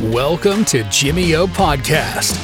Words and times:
Welcome 0.00 0.64
to 0.64 0.76
Jimmy 1.02 1.38
O 1.38 1.46
Podcast. 1.46 2.40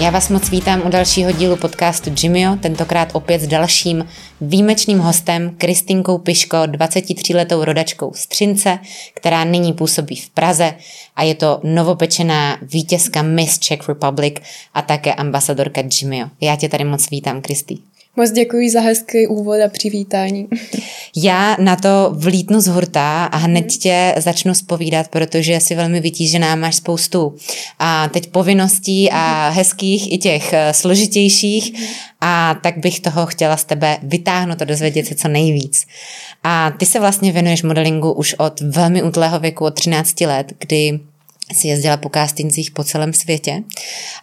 Já 0.00 0.10
vás 0.10 0.28
moc 0.28 0.50
vítám 0.50 0.82
u 0.86 0.88
dalšího 0.88 1.32
dílu 1.32 1.56
podcastu 1.56 2.10
Jimmyo, 2.22 2.56
tentokrát 2.56 3.08
opět 3.12 3.40
s 3.40 3.46
dalším 3.46 4.08
výjimečným 4.40 4.98
hostem 4.98 5.54
Kristinkou 5.58 6.18
Piško, 6.18 6.56
23-letou 6.56 7.64
rodačkou 7.64 8.12
z 8.14 8.26
Třince, 8.26 8.78
která 9.14 9.44
nyní 9.44 9.72
působí 9.72 10.16
v 10.16 10.30
Praze 10.30 10.74
a 11.16 11.22
je 11.22 11.34
to 11.34 11.60
novopečená 11.64 12.58
vítězka 12.62 13.22
Miss 13.22 13.58
Czech 13.58 13.88
Republic 13.88 14.34
a 14.74 14.82
také 14.82 15.14
ambasadorka 15.14 15.82
Jimmyo. 16.00 16.26
Já 16.40 16.56
tě 16.56 16.68
tady 16.68 16.84
moc 16.84 17.10
vítám, 17.10 17.40
Kristý. 17.42 17.78
Moc 18.18 18.30
děkuji 18.30 18.70
za 18.70 18.80
hezký 18.80 19.26
úvod 19.26 19.60
a 19.64 19.68
přivítání. 19.68 20.48
Já 21.16 21.56
na 21.60 21.76
to 21.76 22.10
vlítnu 22.12 22.60
z 22.60 22.66
hurta 22.66 23.24
a 23.24 23.36
hned 23.36 23.66
tě 23.66 24.14
začnu 24.16 24.54
spovídat, 24.54 25.08
protože 25.08 25.60
si 25.60 25.74
velmi 25.74 26.00
vytížená, 26.00 26.54
máš 26.54 26.76
spoustu 26.76 27.34
a 27.78 28.08
teď 28.08 28.30
povinností 28.30 29.10
a 29.10 29.48
hezkých 29.48 30.12
i 30.12 30.18
těch 30.18 30.52
eh, 30.52 30.74
složitějších 30.74 31.72
a 32.20 32.54
tak 32.62 32.78
bych 32.78 33.00
toho 33.00 33.26
chtěla 33.26 33.56
z 33.56 33.64
tebe 33.64 33.98
vytáhnout 34.02 34.62
a 34.62 34.64
dozvědět 34.64 35.06
se 35.06 35.14
co 35.14 35.28
nejvíc. 35.28 35.86
A 36.44 36.70
ty 36.70 36.86
se 36.86 37.00
vlastně 37.00 37.32
věnuješ 37.32 37.62
modelingu 37.62 38.12
už 38.12 38.34
od 38.38 38.60
velmi 38.60 39.02
útlého 39.02 39.38
věku, 39.40 39.64
od 39.64 39.74
13 39.74 40.20
let, 40.20 40.52
kdy 40.58 41.00
si 41.52 41.68
jezdila 41.68 41.96
po 41.96 42.08
castingcích 42.14 42.70
po 42.70 42.84
celém 42.84 43.12
světě. 43.12 43.62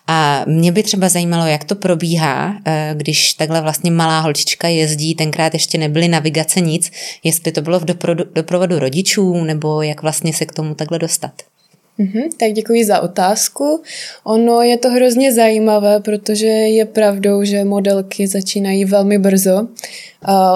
A 0.07 0.43
mě 0.47 0.71
by 0.71 0.83
třeba 0.83 1.09
zajímalo, 1.09 1.47
jak 1.47 1.63
to 1.63 1.75
probíhá, 1.75 2.57
eh, 2.65 2.93
když 2.97 3.33
takhle 3.33 3.61
vlastně 3.61 3.91
malá 3.91 4.19
holčička 4.19 4.67
jezdí, 4.67 5.15
tenkrát 5.15 5.53
ještě 5.53 5.77
nebyly 5.77 6.07
navigace 6.07 6.61
nic, 6.61 6.91
jestli 7.23 7.51
to 7.51 7.61
bylo 7.61 7.79
v 7.79 7.85
doprovodu, 7.85 8.23
doprovodu 8.35 8.79
rodičů, 8.79 9.43
nebo 9.43 9.81
jak 9.81 10.01
vlastně 10.01 10.33
se 10.33 10.45
k 10.45 10.53
tomu 10.53 10.75
takhle 10.75 10.99
dostat. 10.99 11.54
Mm-hmm, 11.99 12.29
tak 12.39 12.53
děkuji 12.53 12.85
za 12.85 12.99
otázku. 12.99 13.81
Ono 14.23 14.61
je 14.61 14.77
to 14.77 14.89
hrozně 14.89 15.33
zajímavé, 15.33 15.99
protože 15.99 16.47
je 16.47 16.85
pravdou, 16.85 17.43
že 17.43 17.63
modelky 17.63 18.27
začínají 18.27 18.85
velmi 18.85 19.17
brzo. 19.17 19.67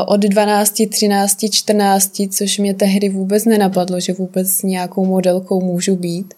Od 0.07 0.19
12, 0.19 0.81
13, 0.89 1.45
14, 1.51 2.11
což 2.29 2.57
mě 2.57 2.73
tehdy 2.73 3.09
vůbec 3.09 3.45
nenapadlo, 3.45 3.99
že 3.99 4.13
vůbec 4.13 4.63
nějakou 4.63 5.05
modelkou 5.05 5.61
můžu 5.61 5.95
být. 5.95 6.33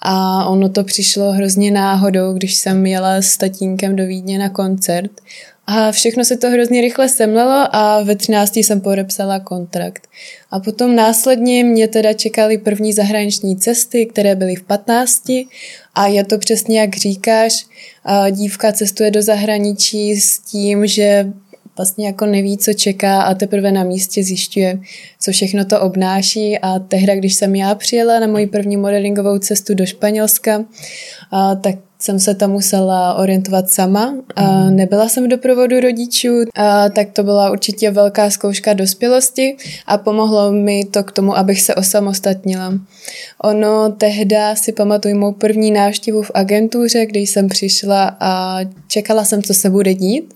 A 0.00 0.44
ono 0.46 0.68
to 0.68 0.84
přišlo 0.84 1.32
hrozně 1.32 1.70
náhodou, 1.70 2.32
když 2.32 2.54
jsem 2.54 2.86
jela 2.86 3.14
s 3.16 3.36
tatínkem 3.36 3.96
do 3.96 4.06
Vídně 4.06 4.38
na 4.38 4.48
koncert 4.48 5.10
a 5.66 5.92
všechno 5.92 6.24
se 6.24 6.36
to 6.36 6.50
hrozně 6.50 6.80
rychle 6.80 7.08
semlelo 7.08 7.76
a 7.76 8.02
ve 8.02 8.16
13. 8.16 8.56
jsem 8.56 8.80
podepsala 8.80 9.40
kontrakt. 9.40 10.08
A 10.50 10.60
potom 10.60 10.96
následně 10.96 11.64
mě 11.64 11.88
teda 11.88 12.12
čekaly 12.12 12.58
první 12.58 12.92
zahraniční 12.92 13.56
cesty, 13.56 14.06
které 14.06 14.34
byly 14.34 14.54
v 14.54 14.62
15. 14.62 15.22
A 15.94 16.06
je 16.06 16.24
to 16.24 16.38
přesně 16.38 16.80
jak 16.80 16.96
říkáš, 16.96 17.66
dívka 18.30 18.72
cestuje 18.72 19.10
do 19.10 19.22
zahraničí 19.22 20.20
s 20.20 20.38
tím, 20.38 20.86
že 20.86 21.32
vlastně 21.76 22.06
jako 22.06 22.26
neví, 22.26 22.58
co 22.58 22.72
čeká 22.72 23.22
a 23.22 23.34
teprve 23.34 23.72
na 23.72 23.84
místě 23.84 24.24
zjišťuje, 24.24 24.78
co 25.20 25.32
všechno 25.32 25.64
to 25.64 25.80
obnáší. 25.80 26.58
A 26.58 26.78
tehda, 26.78 27.14
když 27.14 27.34
jsem 27.34 27.54
já 27.54 27.74
přijela 27.74 28.20
na 28.20 28.26
moji 28.26 28.46
první 28.46 28.76
modelingovou 28.76 29.38
cestu 29.38 29.74
do 29.74 29.86
Španělska, 29.86 30.64
a, 31.30 31.54
tak 31.54 31.74
jsem 32.04 32.18
se 32.18 32.34
tam 32.34 32.50
musela 32.50 33.14
orientovat 33.14 33.70
sama. 33.70 34.14
A 34.36 34.70
nebyla 34.70 35.08
jsem 35.08 35.24
v 35.24 35.28
doprovodu 35.28 35.80
rodičů, 35.80 36.28
a 36.54 36.88
tak 36.88 37.10
to 37.12 37.22
byla 37.22 37.50
určitě 37.50 37.90
velká 37.90 38.30
zkouška 38.30 38.72
dospělosti 38.72 39.56
a 39.86 39.98
pomohlo 39.98 40.52
mi 40.52 40.84
to 40.84 41.04
k 41.04 41.12
tomu, 41.12 41.36
abych 41.36 41.62
se 41.62 41.74
osamostatnila. 41.74 42.74
Ono 43.42 43.92
tehda 43.92 44.54
si 44.54 44.72
pamatuju 44.72 45.18
mou 45.18 45.32
první 45.32 45.70
návštěvu 45.70 46.22
v 46.22 46.30
agentuře, 46.34 47.06
kde 47.06 47.20
jsem 47.20 47.48
přišla 47.48 48.16
a 48.20 48.58
čekala 48.88 49.24
jsem, 49.24 49.42
co 49.42 49.54
se 49.54 49.70
bude 49.70 49.94
dít. 49.94 50.34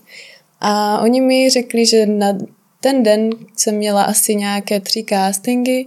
A 0.61 0.99
oni 1.01 1.21
mi 1.21 1.49
řekli, 1.49 1.85
že 1.85 2.05
na 2.05 2.37
ten 2.81 3.03
den 3.03 3.29
jsem 3.57 3.75
měla 3.75 4.03
asi 4.03 4.35
nějaké 4.35 4.79
tři 4.79 5.05
castingy 5.09 5.85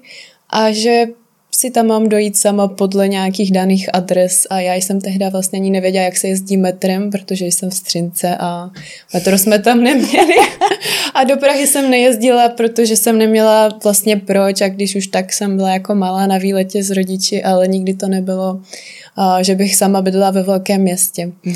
a 0.51 0.71
že 0.71 1.07
si 1.55 1.71
tam 1.71 1.87
mám 1.87 2.09
dojít 2.09 2.37
sama 2.37 2.69
podle 2.69 3.09
nějakých 3.09 3.53
daných 3.53 3.95
adres 3.95 4.47
a 4.51 4.61
já 4.61 4.75
jsem 4.75 5.01
tehdy 5.01 5.25
vlastně 5.31 5.59
ani 5.59 5.71
nevěděla, 5.71 6.05
jak 6.05 6.17
se 6.17 6.29
jezdí 6.29 6.57
metrem, 6.57 7.11
protože 7.11 7.47
jsem 7.47 7.71
v 7.71 7.75
Střince 7.75 8.37
a 8.41 8.71
metro 9.15 9.39
jsme 9.39 9.59
tam 9.59 9.83
neměli. 9.83 10.35
a 11.15 11.25
do 11.25 11.37
Prahy 11.37 11.67
jsem 11.67 11.91
nejezdila, 11.91 12.49
protože 12.49 12.97
jsem 12.97 13.19
neměla 13.19 13.79
vlastně 13.85 14.17
proč 14.17 14.61
a 14.61 14.69
když 14.69 14.97
už 14.97 15.07
tak 15.07 15.33
jsem 15.33 15.57
byla 15.57 15.71
jako 15.71 15.95
malá 15.95 16.27
na 16.27 16.39
výletě 16.39 16.83
s 16.83 16.91
rodiči, 16.91 17.43
ale 17.43 17.69
nikdy 17.69 17.95
to 17.95 18.09
nebylo, 18.09 18.61
že 19.41 19.55
bych 19.55 19.77
sama 19.77 20.03
bydlela 20.03 20.31
ve 20.31 20.43
velkém 20.43 20.81
městě. 20.81 21.27
Mm 21.27 21.55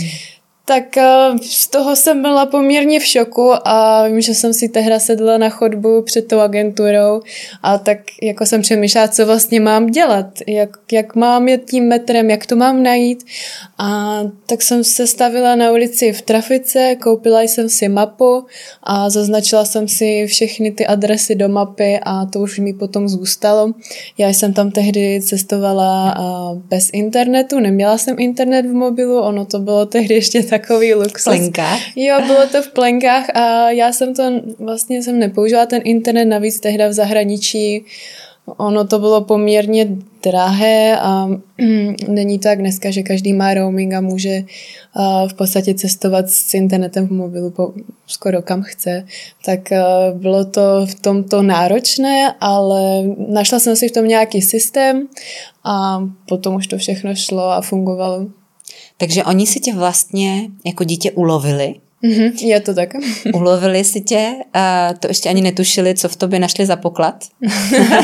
tak 0.69 0.97
eh, 0.97 1.39
z 1.43 1.69
toho 1.69 1.97
jsem 1.97 2.23
byla 2.23 2.47
poměrně 2.47 3.01
v 3.01 3.05
šoku 3.05 3.53
a 3.65 4.07
vím, 4.09 4.21
že 4.21 4.35
jsem 4.35 4.53
si 4.53 4.69
tehda 4.69 4.99
sedla 4.99 5.39
na 5.39 5.49
chodbu 5.49 6.03
před 6.03 6.29
tou 6.29 6.39
agenturou 6.39 7.21
a 7.63 7.79
tak 7.79 7.99
jako 8.23 8.47
jsem 8.47 8.63
přemýšlela, 8.63 9.09
co 9.09 9.27
vlastně 9.27 9.61
mám 9.61 9.87
dělat, 9.87 10.27
jak, 10.47 10.71
jak 10.93 11.15
mám 11.15 11.49
jet 11.49 11.65
tím 11.71 11.89
metrem, 11.89 12.31
jak 12.31 12.47
to 12.47 12.57
mám 12.57 12.83
najít 12.83 13.25
a 13.79 14.21
tak 14.47 14.63
jsem 14.63 14.85
se 14.85 15.07
stavila 15.07 15.55
na 15.55 15.71
ulici 15.71 16.13
v 16.13 16.23
trafice, 16.23 16.97
koupila 17.03 17.43
jsem 17.43 17.69
si 17.69 17.89
mapu 17.89 18.47
a 18.83 19.11
zaznačila 19.11 19.65
jsem 19.65 19.89
si 19.89 20.27
všechny 20.27 20.71
ty 20.71 20.87
adresy 20.87 21.35
do 21.35 21.49
mapy 21.49 22.01
a 22.03 22.27
to 22.27 22.41
už 22.41 22.59
mi 22.59 22.73
potom 22.73 23.09
zůstalo. 23.09 23.73
Já 24.19 24.29
jsem 24.29 24.53
tam 24.53 24.71
tehdy 24.71 25.21
cestovala 25.23 26.15
bez 26.69 26.91
internetu, 26.93 27.61
neměla 27.61 27.99
jsem 27.99 28.17
internet 28.19 28.67
v 28.67 28.73
mobilu, 28.73 29.21
ono 29.21 29.45
to 29.45 29.59
bylo 29.59 29.87
tehdy 29.87 30.15
ještě 30.15 30.43
tak 30.43 30.56
takový 30.59 30.95
luxus. 30.95 31.25
Plenkách? 31.25 31.97
Jo, 31.97 32.21
bylo 32.27 32.47
to 32.47 32.63
v 32.63 32.69
plenkách 32.69 33.37
a 33.37 33.71
já 33.71 33.93
jsem 33.93 34.15
to, 34.15 34.23
vlastně 34.59 35.03
jsem 35.03 35.19
nepoužila 35.19 35.67
ten 35.67 35.83
internet, 35.85 36.25
navíc 36.25 36.61
tehda 36.61 36.89
v 36.89 36.93
zahraničí. 36.93 37.85
Ono 38.57 38.87
to 38.87 38.99
bylo 38.99 39.21
poměrně 39.21 39.89
drahé 40.23 40.99
a 41.01 41.29
není 42.09 42.39
tak 42.39 42.59
dneska, 42.59 42.91
že 42.91 43.03
každý 43.03 43.33
má 43.33 43.55
roaming 43.55 43.95
a 43.95 44.01
může 44.01 44.45
v 45.29 45.35
podstatě 45.35 45.75
cestovat 45.75 46.31
s 46.31 46.55
internetem 46.55 47.09
v 47.09 47.13
mobilu 47.13 47.51
po, 47.51 47.73
skoro 48.07 48.43
kam 48.43 48.63
chce. 48.63 49.05
Tak 49.45 49.61
bylo 50.15 50.45
to 50.45 50.87
v 50.87 50.95
tomto 50.95 51.43
náročné, 51.43 52.35
ale 52.41 53.03
našla 53.29 53.59
jsem 53.59 53.77
si 53.77 53.89
v 53.89 53.93
tom 53.93 54.09
nějaký 54.09 54.43
systém 54.43 55.09
a 55.65 56.03
potom 56.29 56.55
už 56.55 56.67
to 56.67 56.79
všechno 56.79 57.15
šlo 57.15 57.51
a 57.51 57.61
fungovalo. 57.61 58.27
Takže 58.97 59.25
oni 59.25 59.47
si 59.47 59.61
tě 59.61 59.75
vlastně 59.75 60.49
jako 60.65 60.85
dítě 60.85 61.11
ulovili. 61.11 61.75
Mm-hmm, 62.05 62.47
je 62.47 62.61
to 62.61 62.75
tak. 62.75 62.95
ulovili 63.35 63.85
si 63.85 64.01
tě, 64.01 64.33
a 64.53 64.93
to 65.01 65.09
ještě 65.09 65.29
ani 65.29 65.43
netušili, 65.43 65.95
co 65.95 66.09
v 66.09 66.17
tobě 66.17 66.39
našli 66.39 66.67
za 66.67 66.77
poklad. 66.77 67.25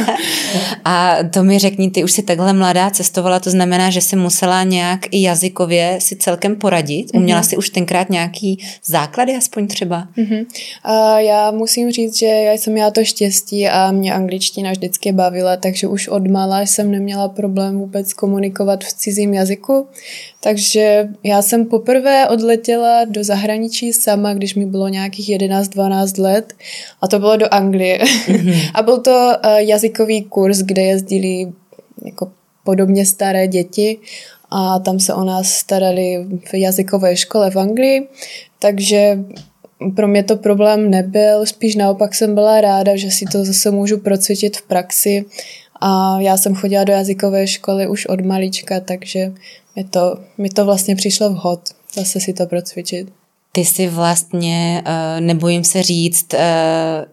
a 0.85 1.17
to 1.31 1.43
mi 1.43 1.59
řekni, 1.59 1.91
ty 1.91 2.05
už 2.05 2.13
si 2.13 2.23
takhle 2.23 2.53
mladá 2.53 2.91
cestovala, 2.91 3.41
to 3.41 3.51
znamená, 3.51 3.91
že 3.91 4.01
si 4.01 4.17
musela 4.17 4.63
nějak 4.63 5.01
i 5.11 5.23
jazykově 5.23 5.97
si 6.01 6.17
celkem 6.17 6.57
poradit. 6.57 7.07
Uměla 7.15 7.41
mm-hmm. 7.41 7.49
si 7.49 7.57
už 7.57 7.71
tenkrát 7.71 8.11
nějaký 8.11 8.59
základy, 8.85 9.37
aspoň 9.37 9.67
třeba? 9.67 10.09
Mm-hmm. 10.19 10.47
A 10.85 11.21
já 11.21 11.51
musím 11.51 11.93
říct, 11.93 12.19
že 12.19 12.27
já 12.27 12.53
jsem 12.53 12.73
měla 12.73 12.91
to 12.91 13.05
štěstí 13.05 13.69
a 13.69 13.93
mě 13.93 14.15
angličtina 14.15 14.71
vždycky 14.71 15.13
bavila, 15.13 15.57
takže 15.57 15.87
už 15.87 16.09
od 16.09 16.27
mala 16.29 16.61
jsem 16.61 16.91
neměla 16.91 17.29
problém 17.29 17.79
vůbec 17.79 18.13
komunikovat 18.13 18.85
v 18.85 18.93
cizím 18.93 19.35
jazyku. 19.35 19.87
Takže 20.45 21.09
já 21.25 21.43
jsem 21.43 21.67
poprvé 21.67 22.29
odletěla 22.29 23.05
do 23.05 23.25
zahraničí 23.25 23.93
sama, 23.93 24.35
když 24.35 24.55
mi 24.55 24.67
bylo 24.67 24.89
nějakých 24.89 25.29
11-12 25.29 26.23
let. 26.23 26.53
A 27.01 27.09
to 27.09 27.19
bylo 27.19 27.37
do 27.37 27.55
Anglie. 27.55 27.99
Mm-hmm. 27.99 28.71
a 28.75 28.83
byl 28.83 29.01
to 29.01 29.11
uh, 29.11 29.57
jazykový 29.57 30.23
kurz, 30.23 30.59
kde 30.59 30.83
jezdili 30.83 31.53
jako 32.05 32.33
podobně 32.65 33.07
staré 33.07 33.49
děti. 33.49 33.99
A 34.51 34.79
tam 34.79 35.01
se 35.01 35.15
o 35.15 35.25
nás 35.25 35.49
starali 35.49 36.27
v 36.51 36.55
jazykové 36.55 37.17
škole 37.17 37.51
v 37.51 37.57
Anglii, 37.57 38.09
takže 38.59 39.19
pro 39.97 40.09
mě 40.09 40.23
to 40.23 40.37
problém 40.37 40.91
nebyl, 40.91 41.47
spíš 41.47 41.75
naopak 41.75 42.15
jsem 42.15 42.35
byla 42.35 42.61
ráda, 42.61 42.97
že 42.97 43.11
si 43.11 43.25
to 43.25 43.45
zase 43.45 43.71
můžu 43.71 43.99
procvičit 43.99 44.57
v 44.57 44.63
praxi. 44.63 45.25
A 45.81 46.21
já 46.21 46.37
jsem 46.37 46.55
chodila 46.55 46.85
do 46.85 46.93
jazykové 46.93 47.47
školy 47.47 47.87
už 47.87 48.07
od 48.07 48.21
malička, 48.21 48.81
takže 48.81 49.33
mi 49.77 49.85
to, 49.85 50.19
mi 50.39 50.49
to 50.49 50.65
vlastně 50.65 50.97
přišlo 50.97 51.31
vhod 51.31 51.69
zase 51.95 52.21
si 52.21 52.33
to 52.33 52.47
procvičit. 52.47 53.22
Ty 53.55 53.65
si 53.65 53.89
vlastně, 53.89 54.83
uh, 54.87 55.21
nebojím 55.21 55.65
se 55.65 55.83
říct, 55.83 56.35
uh, 56.35 56.41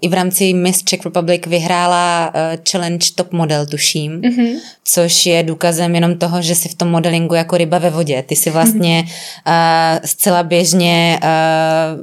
i 0.01 0.07
v 0.07 0.13
rámci 0.13 0.53
Miss 0.53 0.83
Czech 0.83 1.06
Republic 1.06 1.41
vyhrála 1.47 2.27
uh, 2.36 2.63
challenge 2.71 3.07
top 3.15 3.31
model, 3.31 3.65
tuším, 3.65 4.21
mm-hmm. 4.21 4.56
což 4.83 5.25
je 5.25 5.44
důkazem 5.44 5.95
jenom 5.95 6.18
toho, 6.18 6.41
že 6.41 6.56
jsi 6.56 6.69
v 6.69 6.75
tom 6.75 6.89
modelingu 6.89 7.36
jako 7.36 7.57
ryba 7.57 7.77
ve 7.77 7.89
vodě. 7.89 8.24
Ty 8.24 8.36
jsi 8.36 8.50
vlastně 8.50 9.03
mm-hmm. 9.03 10.00
zcela 10.06 10.44
běžně 10.44 11.19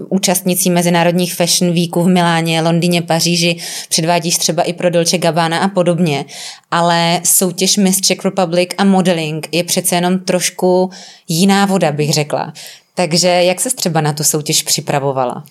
účastnicí 0.09 0.71
mezinárodních 0.71 1.35
fashion 1.35 1.75
weeků 1.75 2.03
v 2.03 2.09
Miláně, 2.09 2.61
Londýně, 2.61 3.03
Paříži, 3.03 3.57
předvádíš 3.89 4.37
třeba 4.39 4.63
i 4.63 4.73
pro 4.73 4.91
Dolce 4.91 5.19
Gabbana 5.19 5.59
a 5.59 5.69
podobně, 5.69 6.25
ale 6.71 7.21
soutěž 7.25 7.77
Miss 7.77 8.01
Czech 8.01 8.25
Republic 8.25 8.69
a 8.79 8.85
modeling 8.85 9.49
je 9.53 9.65
přece 9.65 9.95
jenom 9.95 10.19
trošku 10.19 10.91
jiná 11.29 11.67
voda, 11.67 11.93
bych 11.93 12.13
řekla. 12.13 12.53
Takže 12.97 13.29
jak 13.29 13.61
se 13.61 13.77
třeba 13.77 14.01
na 14.01 14.13
tu 14.13 14.25
soutěž 14.25 14.63
připravovala? 14.63 15.45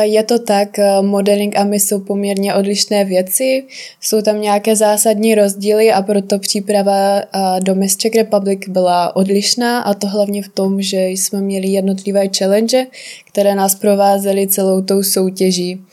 Je 0.00 0.22
to 0.22 0.38
tak, 0.38 0.68
modeling 1.00 1.56
a 1.56 1.64
my 1.64 1.80
jsou 1.80 2.00
poměrně 2.00 2.54
odlišné 2.54 3.04
věci, 3.04 3.64
jsou 4.00 4.22
tam 4.22 4.40
nějaké 4.40 4.76
zásadní 4.76 5.34
rozdíly 5.34 5.92
a 5.92 6.02
proto 6.02 6.38
příprava 6.38 7.22
do 7.60 7.74
Miss 7.74 7.96
Czech 7.96 8.14
Republic 8.14 8.60
byla 8.68 9.16
odlišná 9.16 9.80
a 9.80 9.94
to 9.94 10.06
hlavně 10.06 10.42
v 10.42 10.48
tom, 10.48 10.82
že 10.82 11.06
jsme 11.06 11.40
měli 11.40 11.68
jednotlivé 11.68 12.28
challenge, 12.38 12.86
které 13.28 13.54
nás 13.54 13.74
provázely 13.74 14.46
celou 14.46 14.82
tou 14.82 15.02
soutěží. 15.02 15.84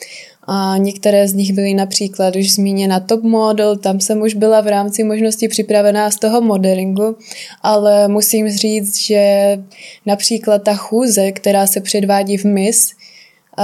A 0.47 0.77
některé 0.77 1.27
z 1.27 1.33
nich 1.33 1.53
byly 1.53 1.73
například 1.73 2.35
už 2.35 2.53
zmíněna 2.53 2.99
top 2.99 3.23
model, 3.23 3.77
tam 3.77 3.99
jsem 3.99 4.21
už 4.21 4.33
byla 4.33 4.61
v 4.61 4.67
rámci 4.67 5.03
možnosti 5.03 5.47
připravená 5.47 6.11
z 6.11 6.15
toho 6.15 6.41
modelingu, 6.41 7.15
ale 7.61 8.07
musím 8.07 8.49
říct, 8.49 9.01
že 9.01 9.57
například 10.05 10.63
ta 10.63 10.73
chůze, 10.73 11.31
která 11.31 11.67
se 11.67 11.81
předvádí 11.81 12.37
v 12.37 12.45
MIS, 12.45 12.91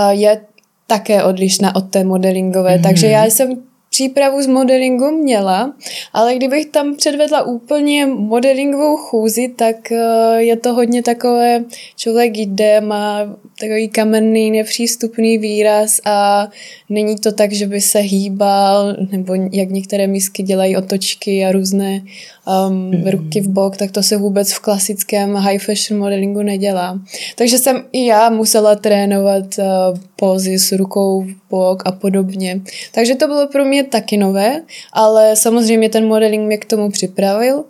je 0.10 0.42
také 0.88 1.24
odlišná 1.24 1.76
od 1.76 1.82
té 1.82 2.04
modelingové, 2.04 2.78
mm-hmm. 2.78 2.84
takže 2.84 3.08
já 3.08 3.26
jsem 3.26 3.64
přípravu 3.90 4.42
z 4.42 4.48
modelingu 4.48 5.12
měla, 5.12 5.74
ale 6.14 6.36
kdybych 6.36 6.66
tam 6.66 6.96
předvedla 6.96 7.42
úplně 7.42 8.06
modelingovou 8.06 8.98
chůzi, 8.98 9.54
tak 9.56 9.92
eh, 9.92 9.98
je 10.38 10.58
to 10.58 10.74
hodně 10.74 11.04
takové, 11.04 11.64
člověk 11.96 12.38
jde, 12.38 12.82
má 12.82 13.36
takový 13.60 13.90
kamenný, 13.90 14.52
nepřístupný 14.52 15.38
výraz 15.38 16.00
a 16.06 16.48
není 16.90 17.16
to 17.16 17.32
tak, 17.32 17.54
že 17.54 17.68
by 17.68 17.82
se 17.82 18.00
hýbal, 18.00 18.96
nebo 19.12 19.34
jak 19.34 19.70
některé 19.70 20.08
misky 20.08 20.44
dělají 20.44 20.78
otočky 20.78 21.46
a 21.46 21.52
různé 21.52 22.02
um, 22.50 22.76
mm. 22.76 23.08
ruky 23.08 23.42
v 23.42 23.48
bok, 23.48 23.78
tak 23.78 23.92
to 23.92 24.04
se 24.04 24.18
vůbec 24.18 24.54
v 24.54 24.60
klasickém 24.60 25.36
high 25.36 25.60
fashion 25.60 26.00
modelingu 26.00 26.42
nedělá. 26.42 27.00
Takže 27.36 27.58
jsem 27.58 27.84
i 27.92 28.06
já 28.06 28.30
musela 28.30 28.76
trénovat 28.76 29.46
uh, 29.58 29.98
pózy 30.16 30.60
s 30.60 30.72
rukou 30.72 31.22
v 31.22 31.36
bok 31.50 31.84
a 31.86 31.92
podobně. 31.92 32.62
Takže 32.92 33.16
to 33.16 33.28
bylo 33.28 33.48
pro 33.48 33.66
mě 33.66 33.84
taky 33.84 34.18
nové, 34.18 34.62
ale 34.94 35.36
samozřejmě 35.36 35.90
ten 35.90 36.08
modeling 36.08 36.46
mě 36.46 36.58
k 36.58 36.66
tomu 36.66 36.90
připravil. 36.90 37.64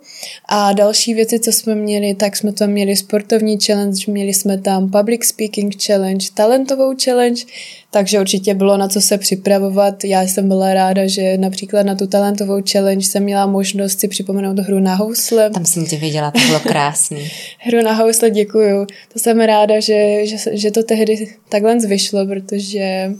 A 0.48 0.72
další 0.72 1.14
věci, 1.14 1.40
co 1.40 1.52
jsme 1.52 1.74
měli, 1.74 2.14
tak 2.14 2.36
jsme 2.36 2.52
tam 2.52 2.70
měli 2.70 2.96
sportovní 2.96 3.58
challenge, 3.66 4.12
měli 4.12 4.34
jsme 4.34 4.58
tam 4.58 4.90
public 4.90 5.24
speaking 5.24 5.76
challenge, 5.86 6.26
talentovou 6.34 6.94
challenge, 7.04 7.44
takže 7.90 8.20
určitě 8.20 8.54
bylo 8.54 8.76
na 8.76 8.88
co 8.88 9.00
se 9.00 9.18
připravovat. 9.18 10.04
Já 10.04 10.22
jsem 10.22 10.48
byla 10.48 10.74
ráda, 10.74 11.06
že 11.06 11.38
například 11.38 11.86
na 11.86 11.94
tu 11.94 12.06
talentovou 12.06 12.62
challenge 12.72 13.06
jsem 13.06 13.22
měla 13.22 13.46
možnost 13.46 14.00
si 14.00 14.08
připomenout 14.08 14.58
hru 14.58 14.78
na 14.80 14.94
housle. 14.94 15.50
Tam 15.50 15.64
jsem 15.64 15.86
tě 15.86 15.96
viděla, 15.96 16.30
to 16.30 16.38
bylo 16.46 16.60
krásný. 16.60 17.30
hru 17.58 17.82
na 17.82 17.92
housle, 17.92 18.30
děkuju. 18.30 18.86
To 19.12 19.18
jsem 19.18 19.40
ráda, 19.40 19.80
že, 19.80 20.26
že, 20.26 20.36
že 20.52 20.70
to 20.70 20.82
tehdy 20.82 21.34
takhle 21.48 21.78
vyšlo, 21.78 22.26
protože 22.26 23.12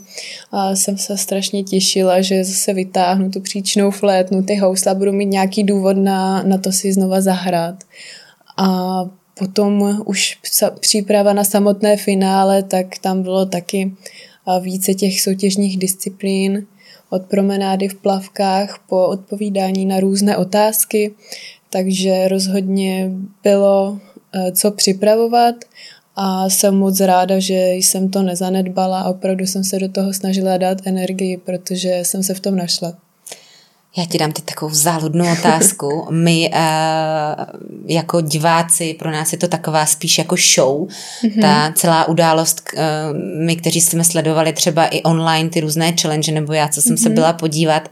a 0.53 0.77
jsem 0.77 0.99
se 0.99 1.17
strašně 1.17 1.63
těšila, 1.63 2.21
že 2.21 2.45
zase 2.45 2.75
vytáhnu 2.75 3.31
tu 3.31 3.41
příčnou 3.41 3.91
flétnu, 3.91 4.43
ty 4.43 4.57
housle 4.57 4.93
a 4.93 4.95
budu 4.95 5.13
mít 5.13 5.27
nějaký 5.27 5.65
důvod 5.65 5.97
na, 5.97 6.43
na 6.43 6.59
to 6.59 6.73
si 6.73 6.93
znova 6.93 7.21
zahrát. 7.21 7.75
A 8.57 9.01
potom 9.41 10.03
už 10.05 10.39
příprava 10.81 11.33
na 11.33 11.45
samotné 11.45 11.97
finále, 11.97 12.63
tak 12.63 12.99
tam 12.99 13.23
bylo 13.23 13.47
taky 13.47 13.93
více 14.61 14.95
těch 14.95 15.21
soutěžních 15.21 15.79
disciplín, 15.79 16.67
od 17.11 17.27
promenády 17.27 17.89
v 17.89 17.95
plavkách 17.95 18.85
po 18.89 19.07
odpovídání 19.07 19.87
na 19.87 20.01
různé 20.01 20.37
otázky, 20.37 21.15
takže 21.71 22.29
rozhodně 22.29 23.11
bylo 23.43 23.99
eh, 24.35 24.53
co 24.53 24.71
připravovat. 24.71 25.55
A 26.17 26.49
jsem 26.49 26.77
moc 26.77 27.01
ráda, 27.01 27.39
že 27.39 27.71
jsem 27.71 28.09
to 28.09 28.23
nezanedbala. 28.23 29.01
A 29.01 29.11
opravdu 29.11 29.47
jsem 29.47 29.65
se 29.65 29.79
do 29.79 29.89
toho 29.89 30.13
snažila 30.13 30.57
dát 30.57 30.79
energii, 30.85 31.37
protože 31.37 31.99
jsem 32.03 32.23
se 32.23 32.35
v 32.35 32.41
tom 32.41 32.57
našla. 32.57 33.10
Já 33.97 34.05
ti 34.07 34.19
dám 34.19 34.33
teď 34.33 34.45
takovou 34.45 34.75
záludnou 34.75 35.33
otázku. 35.33 36.07
My 36.11 36.51
uh, 36.55 37.45
jako 37.87 38.21
diváci, 38.21 38.95
pro 38.95 39.11
nás 39.11 39.33
je 39.33 39.39
to 39.39 39.49
taková 39.49 39.87
spíš 39.87 40.19
jako 40.19 40.37
show. 40.55 40.87
Mm-hmm. 40.87 41.41
Ta 41.41 41.73
celá 41.75 42.09
událost, 42.09 42.63
uh, 42.75 42.81
my, 43.47 43.57
kteří 43.57 43.81
jsme 43.81 44.05
sledovali 44.05 44.53
třeba 44.53 44.87
i 44.87 45.03
online 45.03 45.51
ty 45.51 45.61
různé 45.61 45.95
challenge, 46.03 46.33
nebo 46.33 46.53
já, 46.53 46.69
co 46.69 46.83
jsem 46.83 46.97
mm-hmm. 46.97 47.03
se 47.03 47.11
byla 47.11 47.33
podívat, 47.33 47.89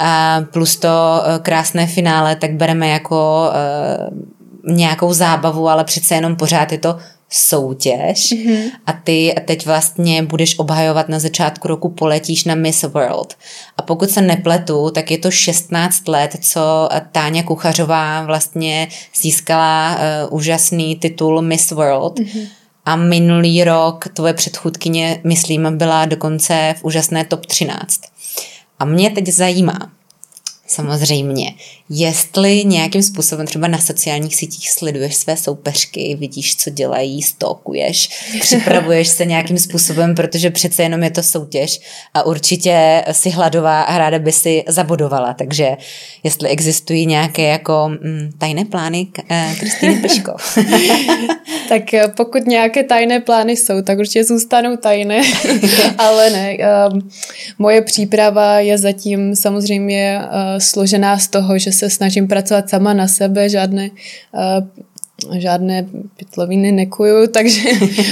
uh, 0.00 0.44
plus 0.44 0.76
to 0.76 0.88
uh, 0.88 1.42
krásné 1.42 1.86
finále, 1.86 2.36
tak 2.36 2.52
bereme 2.52 2.88
jako 2.88 3.48
uh, 3.48 4.74
nějakou 4.74 5.12
zábavu, 5.12 5.68
ale 5.68 5.84
přece 5.84 6.14
jenom 6.14 6.36
pořád 6.36 6.72
je 6.72 6.78
to 6.78 6.98
soutěž 7.36 8.32
mm-hmm. 8.32 8.70
a 8.86 8.92
ty 8.92 9.34
teď 9.44 9.66
vlastně 9.66 10.22
budeš 10.22 10.58
obhajovat 10.58 11.08
na 11.08 11.18
začátku 11.18 11.68
roku, 11.68 11.88
poletíš 11.88 12.44
na 12.44 12.54
Miss 12.54 12.82
World. 12.82 13.34
A 13.76 13.82
pokud 13.82 14.10
se 14.10 14.20
nepletu, 14.20 14.90
tak 14.90 15.10
je 15.10 15.18
to 15.18 15.30
16 15.30 16.08
let, 16.08 16.36
co 16.40 16.88
Táňa 17.12 17.42
Kuchařová 17.42 18.22
vlastně 18.22 18.88
získala 19.22 19.96
uh, 19.96 20.36
úžasný 20.38 20.96
titul 20.96 21.42
Miss 21.42 21.70
World. 21.70 22.18
Mm-hmm. 22.18 22.48
A 22.84 22.96
minulý 22.96 23.64
rok 23.64 24.08
tvoje 24.08 24.34
předchůdkyně, 24.34 25.20
myslím, 25.24 25.78
byla 25.78 26.04
dokonce 26.04 26.74
v 26.78 26.84
úžasné 26.84 27.24
top 27.24 27.46
13. 27.46 28.00
A 28.78 28.84
mě 28.84 29.10
teď 29.10 29.28
zajímá, 29.28 29.78
samozřejmě. 30.66 31.54
Jestli 31.90 32.64
nějakým 32.64 33.02
způsobem 33.02 33.46
třeba 33.46 33.68
na 33.68 33.78
sociálních 33.78 34.36
sítích 34.36 34.70
sleduješ 34.70 35.14
své 35.14 35.36
soupeřky, 35.36 36.16
vidíš, 36.20 36.56
co 36.56 36.70
dělají, 36.70 37.22
stokuješ, 37.22 38.08
připravuješ 38.40 39.08
se 39.08 39.24
nějakým 39.24 39.58
způsobem, 39.58 40.14
protože 40.14 40.50
přece 40.50 40.82
jenom 40.82 41.02
je 41.02 41.10
to 41.10 41.22
soutěž 41.22 41.80
a 42.14 42.22
určitě 42.22 43.04
si 43.12 43.30
hladová 43.30 43.82
a 43.82 43.98
ráda 43.98 44.18
by 44.18 44.32
si 44.32 44.64
zabodovala, 44.68 45.34
takže 45.34 45.76
jestli 46.22 46.48
existují 46.48 47.06
nějaké 47.06 47.42
jako 47.42 47.88
mm, 47.88 48.30
tajné 48.38 48.64
plány 48.64 49.06
eh, 49.30 49.54
Kristýny 49.58 49.96
Peško. 49.96 50.32
tak 51.68 51.94
eh, 51.94 52.08
pokud 52.16 52.46
nějaké 52.46 52.84
tajné 52.84 53.20
plány 53.20 53.56
jsou, 53.56 53.82
tak 53.82 53.98
určitě 53.98 54.24
zůstanou 54.24 54.76
tajné, 54.76 55.22
ale 55.98 56.30
ne. 56.30 56.56
Um, 56.92 57.10
moje 57.58 57.82
příprava 57.82 58.58
je 58.58 58.78
zatím 58.78 59.36
samozřejmě 59.36 60.20
uh, 60.22 60.30
složená 60.58 61.18
z 61.18 61.28
toho, 61.28 61.58
že 61.58 61.73
se 61.74 61.90
snažím 61.90 62.28
pracovat 62.28 62.68
sama 62.68 62.94
na 62.94 63.08
sebe, 63.08 63.48
žádné 63.48 63.90
uh, 64.32 64.84
žádné 65.32 65.86
pytloviny 66.16 66.72
nekuju, 66.72 67.26
takže 67.32 67.62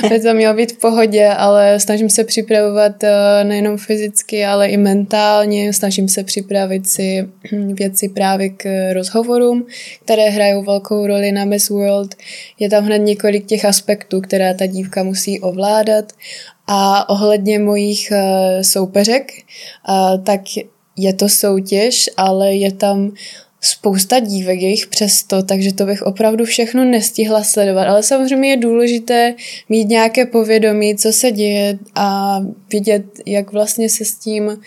by 0.09 0.21
to 0.21 0.35
mělo 0.35 0.55
být 0.55 0.73
v 0.73 0.79
pohodě, 0.79 1.29
ale 1.29 1.81
snažím 1.81 2.11
se 2.11 2.25
připravovat 2.25 3.05
eh, 3.05 3.45
nejenom 3.45 3.77
fyzicky, 3.77 4.45
ale 4.45 4.69
i 4.69 4.77
mentálně. 4.77 5.73
Snažím 5.73 6.09
se 6.09 6.25
připravit 6.25 6.89
si 6.89 7.29
věci 7.53 8.09
právě 8.09 8.49
k 8.49 8.93
rozhovorům, 8.93 9.67
které 10.05 10.31
hrajou 10.31 10.63
velkou 10.63 11.07
roli 11.07 11.33
na 11.33 11.45
Miss 11.45 11.69
World. 11.69 12.15
Je 12.59 12.71
tam 12.71 12.85
hned 12.85 12.99
několik 12.99 13.47
těch 13.47 13.65
aspektů, 13.65 14.21
které 14.21 14.55
ta 14.55 14.67
dívka 14.67 15.03
musí 15.03 15.41
ovládat. 15.41 16.13
A 16.67 17.09
ohledně 17.09 17.59
mojich 17.59 18.13
eh, 18.13 18.65
soupeřek, 18.65 19.33
tak 20.25 20.41
je 20.97 21.13
to 21.13 21.29
soutěž, 21.29 22.11
ale 22.17 22.55
je 22.55 22.73
tam 22.73 23.13
spousta 23.65 24.21
dívek, 24.21 24.61
je 24.61 24.69
jich 24.69 24.87
přesto, 24.87 25.43
takže 25.43 25.75
to 25.75 25.87
bych 25.87 26.03
opravdu 26.03 26.45
všechno 26.45 26.85
nestihla 26.85 27.45
sledovat. 27.45 27.87
Ale 27.87 28.03
samozřejmě 28.03 28.51
je 28.51 28.57
důležité 28.57 29.35
mít 29.69 29.89
nějaké 29.89 30.27
povědomí, 30.27 30.97
co 30.97 31.13
se 31.13 31.31
děje 31.31 31.79
a 31.95 32.39
vidět, 32.73 33.05
jak 33.27 33.53
vlastně 33.53 33.89
se 33.89 34.05
s 34.05 34.15
tím 34.15 34.59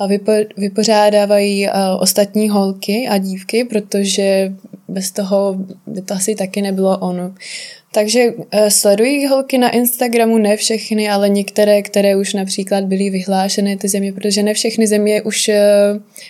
vypo- 0.00 0.46
vypořádávají 0.56 1.68
ostatní 2.00 2.48
holky 2.48 3.06
a 3.10 3.18
dívky, 3.18 3.64
protože 3.64 4.52
bez 4.88 5.10
toho 5.10 5.56
by 5.86 6.02
to 6.02 6.14
asi 6.14 6.34
taky 6.34 6.62
nebylo 6.62 6.98
ono. 6.98 7.34
Takže 7.92 8.30
uh, 8.30 8.42
sledují 8.68 9.26
holky 9.26 9.58
na 9.58 9.70
Instagramu, 9.70 10.38
ne 10.38 10.56
všechny, 10.56 11.08
ale 11.08 11.28
některé, 11.28 11.82
které 11.82 12.16
už 12.16 12.34
například 12.34 12.84
byly 12.84 13.10
vyhlášeny 13.10 13.76
ty 13.76 13.88
země, 13.88 14.12
protože 14.12 14.42
ne 14.42 14.54
všechny 14.54 14.86
země 14.86 15.22
už 15.22 15.48
uh, 15.48 15.54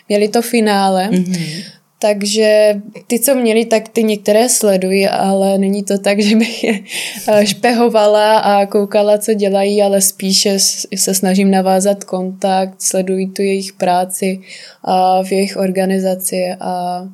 měly 0.08 0.28
to 0.28 0.42
finále. 0.42 1.08
Mm-hmm. 1.12 1.64
Takže 1.98 2.80
ty, 3.06 3.20
co 3.20 3.34
měli, 3.34 3.64
tak 3.64 3.88
ty 3.88 4.02
některé 4.02 4.48
sledují, 4.48 5.08
ale 5.08 5.58
není 5.58 5.84
to 5.84 5.98
tak, 5.98 6.20
že 6.22 6.36
bych 6.36 6.64
je 6.64 6.80
eh, 7.28 7.46
špehovala 7.46 8.38
a 8.38 8.66
koukala, 8.66 9.18
co 9.18 9.34
dělají, 9.34 9.82
ale 9.82 10.00
spíše 10.00 10.58
se 10.96 11.14
snažím 11.14 11.50
navázat 11.50 12.04
kontakt, 12.04 12.82
sledují 12.82 13.30
tu 13.30 13.42
jejich 13.42 13.72
práci 13.72 14.40
a 14.82 15.22
v 15.22 15.32
jejich 15.32 15.56
organizaci 15.56 16.44
a 16.60 17.04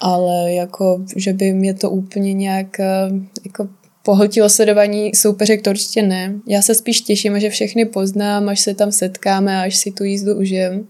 ale 0.00 0.52
jako, 0.52 1.04
že 1.16 1.32
by 1.32 1.52
mě 1.52 1.74
to 1.74 1.90
úplně 1.90 2.32
nějak 2.32 2.80
eh, 2.80 3.08
jako 3.44 3.68
pohltilo 4.02 4.48
sledování 4.48 5.14
soupeřek, 5.14 5.62
to 5.62 5.70
určitě 5.70 6.02
ne. 6.02 6.34
Já 6.46 6.62
se 6.62 6.74
spíš 6.74 7.00
těším, 7.00 7.40
že 7.40 7.50
všechny 7.50 7.84
poznám, 7.84 8.48
až 8.48 8.60
se 8.60 8.74
tam 8.74 8.92
setkáme 8.92 9.56
a 9.56 9.62
až 9.62 9.76
si 9.76 9.90
tu 9.90 10.04
jízdu 10.04 10.34
užijem. 10.34 10.86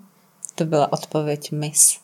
To 0.54 0.64
byla 0.64 0.92
odpověď 0.92 1.52
mis. 1.52 2.03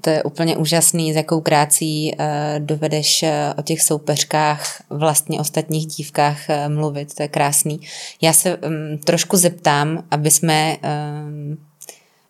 To 0.00 0.10
je 0.10 0.22
úplně 0.22 0.56
úžasný, 0.56 1.12
s 1.12 1.16
jakou 1.16 1.40
krácí 1.40 2.12
uh, 2.12 2.26
dovedeš 2.58 3.22
uh, 3.22 3.28
o 3.56 3.62
těch 3.62 3.82
soupeřkách, 3.82 4.82
vlastně 4.90 5.40
ostatních 5.40 5.86
dívkách 5.86 6.38
uh, 6.48 6.74
mluvit. 6.74 7.14
To 7.14 7.22
je 7.22 7.28
krásný. 7.28 7.80
Já 8.20 8.32
se 8.32 8.56
um, 8.56 8.98
trošku 9.04 9.36
zeptám, 9.36 10.04
aby 10.10 10.30
jsme 10.30 10.76
um, 10.76 11.58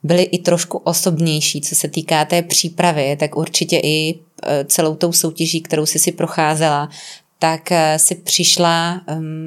byli 0.02 0.22
i 0.22 0.38
trošku 0.38 0.78
osobnější, 0.78 1.60
co 1.60 1.74
se 1.74 1.88
týká 1.88 2.24
té 2.24 2.42
přípravy, 2.42 3.16
tak 3.20 3.36
určitě 3.36 3.80
i 3.82 4.18
celou 4.66 4.94
tou 4.94 5.12
soutěží, 5.12 5.60
kterou 5.60 5.86
jsi 5.86 5.98
si 5.98 6.12
procházela, 6.12 6.88
tak 7.38 7.72
si 7.96 8.14
přišla, 8.14 9.00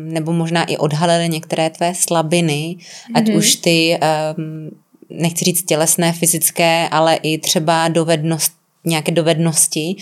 nebo 0.03 0.33
možná 0.33 0.63
i 0.63 0.77
odhalily 0.77 1.29
některé 1.29 1.69
tvé 1.69 1.95
slabiny, 1.95 2.77
mm-hmm. 2.77 3.11
ať 3.15 3.27
mhm. 3.27 3.37
už 3.37 3.55
ty 3.55 3.99
um, 4.37 4.69
nechci 5.09 5.45
říct 5.45 5.63
tělesné, 5.63 6.13
fyzické, 6.13 6.89
ale 6.91 7.15
i 7.15 7.37
třeba 7.37 7.87
dovednost, 7.87 8.53
nějaké 8.85 9.11
dovednosti. 9.11 9.95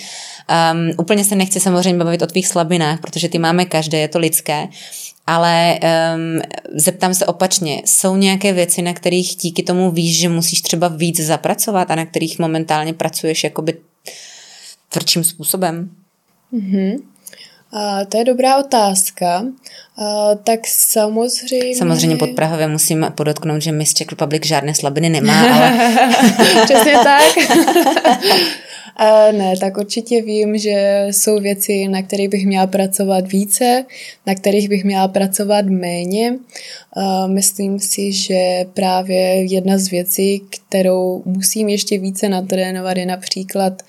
Um, 0.74 0.91
úplně 0.98 1.24
se 1.24 1.36
nechci 1.36 1.60
samozřejmě 1.60 2.03
bavit 2.03 2.22
o 2.22 2.27
tvých 2.27 2.48
slabinách, 2.48 3.01
protože 3.01 3.29
ty 3.29 3.39
máme 3.39 3.65
každé, 3.65 3.98
je 3.98 4.07
to 4.07 4.19
lidské, 4.19 4.67
ale 5.27 5.79
um, 5.79 6.41
zeptám 6.75 7.13
se 7.13 7.25
opačně, 7.25 7.81
jsou 7.86 8.15
nějaké 8.15 8.53
věci, 8.53 8.81
na 8.81 8.93
kterých 8.93 9.36
díky 9.36 9.63
tomu 9.63 9.91
víš, 9.91 10.19
že 10.19 10.29
musíš 10.29 10.62
třeba 10.62 10.88
víc 10.88 11.19
zapracovat 11.19 11.91
a 11.91 11.95
na 11.95 12.05
kterých 12.05 12.39
momentálně 12.39 12.93
pracuješ 12.93 13.43
jakoby 13.43 13.77
tvrdším 14.89 15.24
způsobem? 15.24 15.89
Mm-hmm. 16.53 17.12
A 17.73 18.05
to 18.05 18.17
je 18.17 18.25
dobrá 18.25 18.57
otázka. 18.57 19.45
A, 19.97 20.35
tak 20.35 20.59
samozřejmě... 20.67 21.75
Samozřejmě 21.75 22.15
pod 22.15 22.29
Prahově 22.29 22.67
musím 22.67 23.05
podotknout, 23.15 23.61
že 23.61 23.71
Miss 23.71 23.93
Czech 23.93 24.09
Republic 24.09 24.45
žádné 24.45 24.75
slabiny 24.75 25.09
nemá, 25.09 25.55
ale... 25.55 25.91
Přesně 26.65 26.93
tak. 26.93 27.33
A 28.95 29.31
ne, 29.31 29.57
tak 29.57 29.77
určitě 29.77 30.21
vím, 30.21 30.57
že 30.57 31.07
jsou 31.11 31.39
věci, 31.39 31.87
na 31.87 32.01
kterých 32.01 32.29
bych 32.29 32.45
měla 32.45 32.67
pracovat 32.67 33.27
více, 33.27 33.85
na 34.27 34.35
kterých 34.35 34.69
bych 34.69 34.83
měla 34.83 35.07
pracovat 35.07 35.65
méně. 35.65 36.33
A 36.97 37.27
myslím 37.27 37.79
si, 37.79 38.11
že 38.11 38.65
právě 38.73 39.43
jedna 39.53 39.77
z 39.77 39.87
věcí, 39.87 40.41
kterou 40.49 41.23
musím 41.25 41.69
ještě 41.69 41.99
více 41.99 42.29
natrénovat, 42.29 42.97
je 42.97 43.05
například 43.05 43.81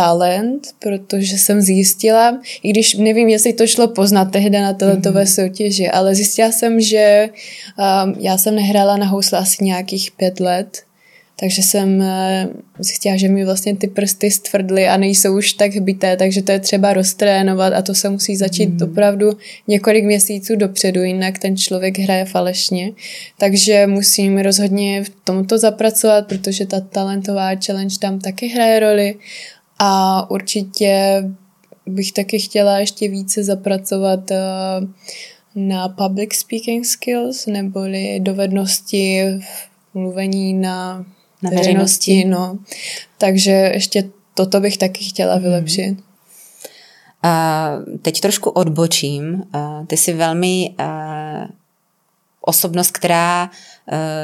talent, 0.00 0.68
protože 0.78 1.38
jsem 1.38 1.60
zjistila, 1.60 2.40
i 2.62 2.70
když 2.70 2.94
nevím, 2.94 3.28
jestli 3.28 3.52
to 3.52 3.66
šlo 3.66 3.88
poznat 3.88 4.24
tehdy 4.24 4.60
na 4.60 4.72
talentové 4.72 5.22
mm-hmm. 5.22 5.48
soutěži, 5.48 5.88
ale 5.88 6.14
zjistila 6.14 6.52
jsem, 6.52 6.80
že 6.80 7.28
um, 7.28 8.14
já 8.18 8.38
jsem 8.38 8.54
nehrála 8.54 8.96
na 8.96 9.06
housle 9.06 9.38
asi 9.38 9.64
nějakých 9.64 10.10
pět 10.10 10.40
let, 10.40 10.82
takže 11.40 11.62
jsem 11.62 11.98
uh, 11.98 12.06
zjistila, 12.78 13.16
že 13.16 13.28
mi 13.28 13.44
vlastně 13.44 13.76
ty 13.76 13.86
prsty 13.88 14.30
stvrdly 14.30 14.88
a 14.88 14.96
nejsou 14.96 15.36
už 15.36 15.52
tak 15.52 15.74
hbité, 15.74 16.16
takže 16.16 16.42
to 16.42 16.52
je 16.52 16.60
třeba 16.60 16.92
roztrénovat 16.92 17.72
a 17.72 17.82
to 17.82 17.94
se 17.94 18.08
musí 18.08 18.36
začít 18.36 18.80
mm. 18.80 18.90
opravdu 18.90 19.32
několik 19.68 20.04
měsíců 20.04 20.56
dopředu, 20.56 21.02
jinak 21.02 21.38
ten 21.38 21.56
člověk 21.56 21.98
hraje 21.98 22.24
falešně. 22.24 22.92
Takže 23.38 23.86
musím 23.86 24.38
rozhodně 24.38 25.04
v 25.04 25.10
tomto 25.24 25.58
zapracovat, 25.58 26.26
protože 26.26 26.66
ta 26.66 26.80
talentová 26.80 27.50
challenge 27.66 27.98
tam 28.00 28.18
taky 28.18 28.46
hraje 28.48 28.80
roli 28.80 29.14
a 29.82 30.30
určitě 30.30 31.22
bych 31.86 32.12
taky 32.12 32.38
chtěla 32.38 32.78
ještě 32.78 33.08
více 33.08 33.44
zapracovat 33.44 34.30
eh, 34.30 34.38
na 35.54 35.88
public 35.88 36.34
speaking 36.34 36.86
skills, 36.86 37.46
neboli 37.46 38.20
dovednosti 38.20 39.24
v 39.92 39.94
mluvení 39.94 40.54
na, 40.54 41.06
na 41.42 41.50
veřejnosti. 41.50 42.24
No. 42.24 42.58
Takže 43.18 43.50
ještě 43.50 44.10
toto 44.34 44.60
bych 44.60 44.78
taky 44.78 45.04
chtěla 45.04 45.34
hmm. 45.34 45.42
vylepšit. 45.42 45.96
Uh, 47.24 47.98
teď 47.98 48.20
trošku 48.20 48.50
odbočím. 48.50 49.42
Uh, 49.54 49.86
ty 49.86 49.96
jsi 49.96 50.12
velmi 50.12 50.74
uh, 50.80 51.46
osobnost, 52.40 52.90
která 52.90 53.44
uh, 53.44 53.50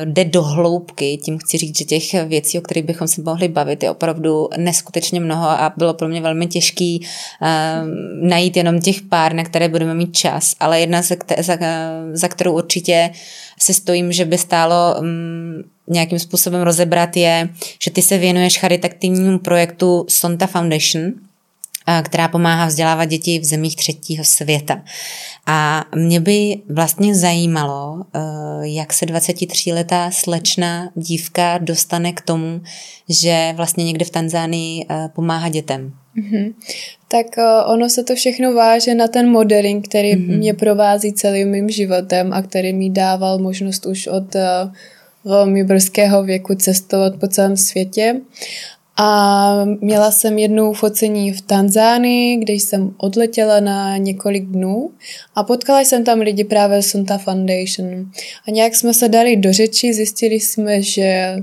jde 0.04 0.24
do 0.24 0.42
hloubky, 0.42 1.16
tím 1.16 1.38
chci 1.38 1.58
říct, 1.58 1.78
že 1.78 1.84
těch 1.84 2.24
věcí, 2.24 2.58
o 2.58 2.60
kterých 2.60 2.84
bychom 2.84 3.08
si 3.08 3.22
mohli 3.22 3.48
bavit, 3.48 3.82
je 3.82 3.90
opravdu 3.90 4.48
neskutečně 4.56 5.20
mnoho 5.20 5.48
a 5.48 5.72
bylo 5.76 5.94
pro 5.94 6.08
mě 6.08 6.20
velmi 6.20 6.46
těžký 6.46 7.00
uh, 7.00 7.48
najít 8.28 8.56
jenom 8.56 8.80
těch 8.80 9.02
pár, 9.02 9.34
na 9.34 9.44
které 9.44 9.68
budeme 9.68 9.94
mít 9.94 10.16
čas, 10.16 10.54
ale 10.60 10.80
jedna, 10.80 11.02
za, 11.02 11.16
za, 11.38 11.58
za 12.12 12.28
kterou 12.28 12.52
určitě 12.52 13.10
si 13.60 13.74
stojím, 13.74 14.12
že 14.12 14.24
by 14.24 14.38
stálo 14.38 14.94
um, 14.98 15.62
nějakým 15.88 16.18
způsobem 16.18 16.62
rozebrat, 16.62 17.16
je, 17.16 17.48
že 17.82 17.90
ty 17.90 18.02
se 18.02 18.18
věnuješ 18.18 18.58
charitativnímu 18.58 19.38
projektu 19.38 20.06
Sonta 20.08 20.46
Foundation, 20.46 21.12
která 22.02 22.28
pomáhá 22.28 22.66
vzdělávat 22.66 23.04
děti 23.04 23.38
v 23.38 23.44
zemích 23.44 23.76
třetího 23.76 24.24
světa. 24.24 24.82
A 25.46 25.84
mě 25.96 26.20
by 26.20 26.62
vlastně 26.68 27.14
zajímalo, 27.14 28.02
eh, 28.14 28.20
jak 28.62 28.92
se 28.92 29.06
23-letá 29.06 30.10
slečna 30.10 30.90
dívka 30.94 31.58
dostane 31.58 32.12
k 32.12 32.20
tomu, 32.20 32.60
že 33.08 33.52
vlastně 33.56 33.84
někde 33.84 34.04
v 34.04 34.10
Tanzánii 34.10 34.86
eh, 34.90 35.08
pomáhá 35.14 35.48
dětem. 35.48 35.92
Mm-hmm. 36.18 36.54
Tak 37.08 37.26
eh, 37.38 37.64
ono 37.64 37.88
se 37.88 38.04
to 38.04 38.14
všechno 38.14 38.54
váže 38.54 38.94
na 38.94 39.08
ten 39.08 39.30
modeling, 39.30 39.88
který 39.88 40.14
mm-hmm. 40.14 40.36
mě 40.38 40.54
provází 40.54 41.12
celým 41.12 41.50
mým 41.50 41.70
životem 41.70 42.32
a 42.32 42.42
který 42.42 42.72
mi 42.72 42.90
dával 42.90 43.38
možnost 43.38 43.86
už 43.86 44.06
od 44.06 44.36
velmi 45.24 45.64
brzkého 45.64 46.24
věku 46.24 46.54
cestovat 46.54 47.16
po 47.20 47.28
celém 47.28 47.56
světě. 47.56 48.20
A 48.98 49.64
měla 49.80 50.10
jsem 50.10 50.38
jednou 50.38 50.72
focení 50.72 51.32
v 51.32 51.40
Tanzánii, 51.40 52.36
kde 52.36 52.52
jsem 52.52 52.94
odletěla 52.96 53.60
na 53.60 53.96
několik 53.96 54.44
dnů 54.44 54.90
a 55.34 55.42
potkala 55.42 55.80
jsem 55.80 56.04
tam 56.04 56.20
lidi 56.20 56.44
právě 56.44 56.82
Sunta 56.82 57.18
Foundation. 57.18 58.10
A 58.48 58.50
nějak 58.50 58.74
jsme 58.74 58.94
se 58.94 59.08
dali 59.08 59.36
do 59.36 59.52
řeči, 59.52 59.94
zjistili 59.94 60.34
jsme, 60.34 60.82
že 60.82 61.36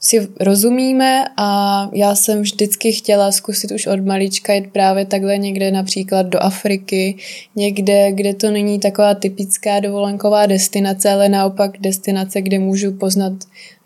si 0.00 0.28
rozumíme 0.40 1.24
a 1.36 1.90
já 1.92 2.14
jsem 2.14 2.42
vždycky 2.42 2.92
chtěla 2.92 3.32
zkusit 3.32 3.70
už 3.70 3.86
od 3.86 4.06
malička 4.06 4.52
jít 4.52 4.72
právě 4.72 5.04
takhle 5.06 5.38
někde 5.38 5.70
například 5.70 6.26
do 6.26 6.42
Afriky, 6.42 7.16
někde, 7.56 8.12
kde 8.12 8.34
to 8.34 8.50
není 8.50 8.78
taková 8.78 9.14
typická 9.14 9.80
dovolenková 9.80 10.46
destinace, 10.46 11.10
ale 11.10 11.28
naopak 11.28 11.78
destinace, 11.80 12.42
kde 12.42 12.58
můžu 12.58 12.92
poznat 12.92 13.32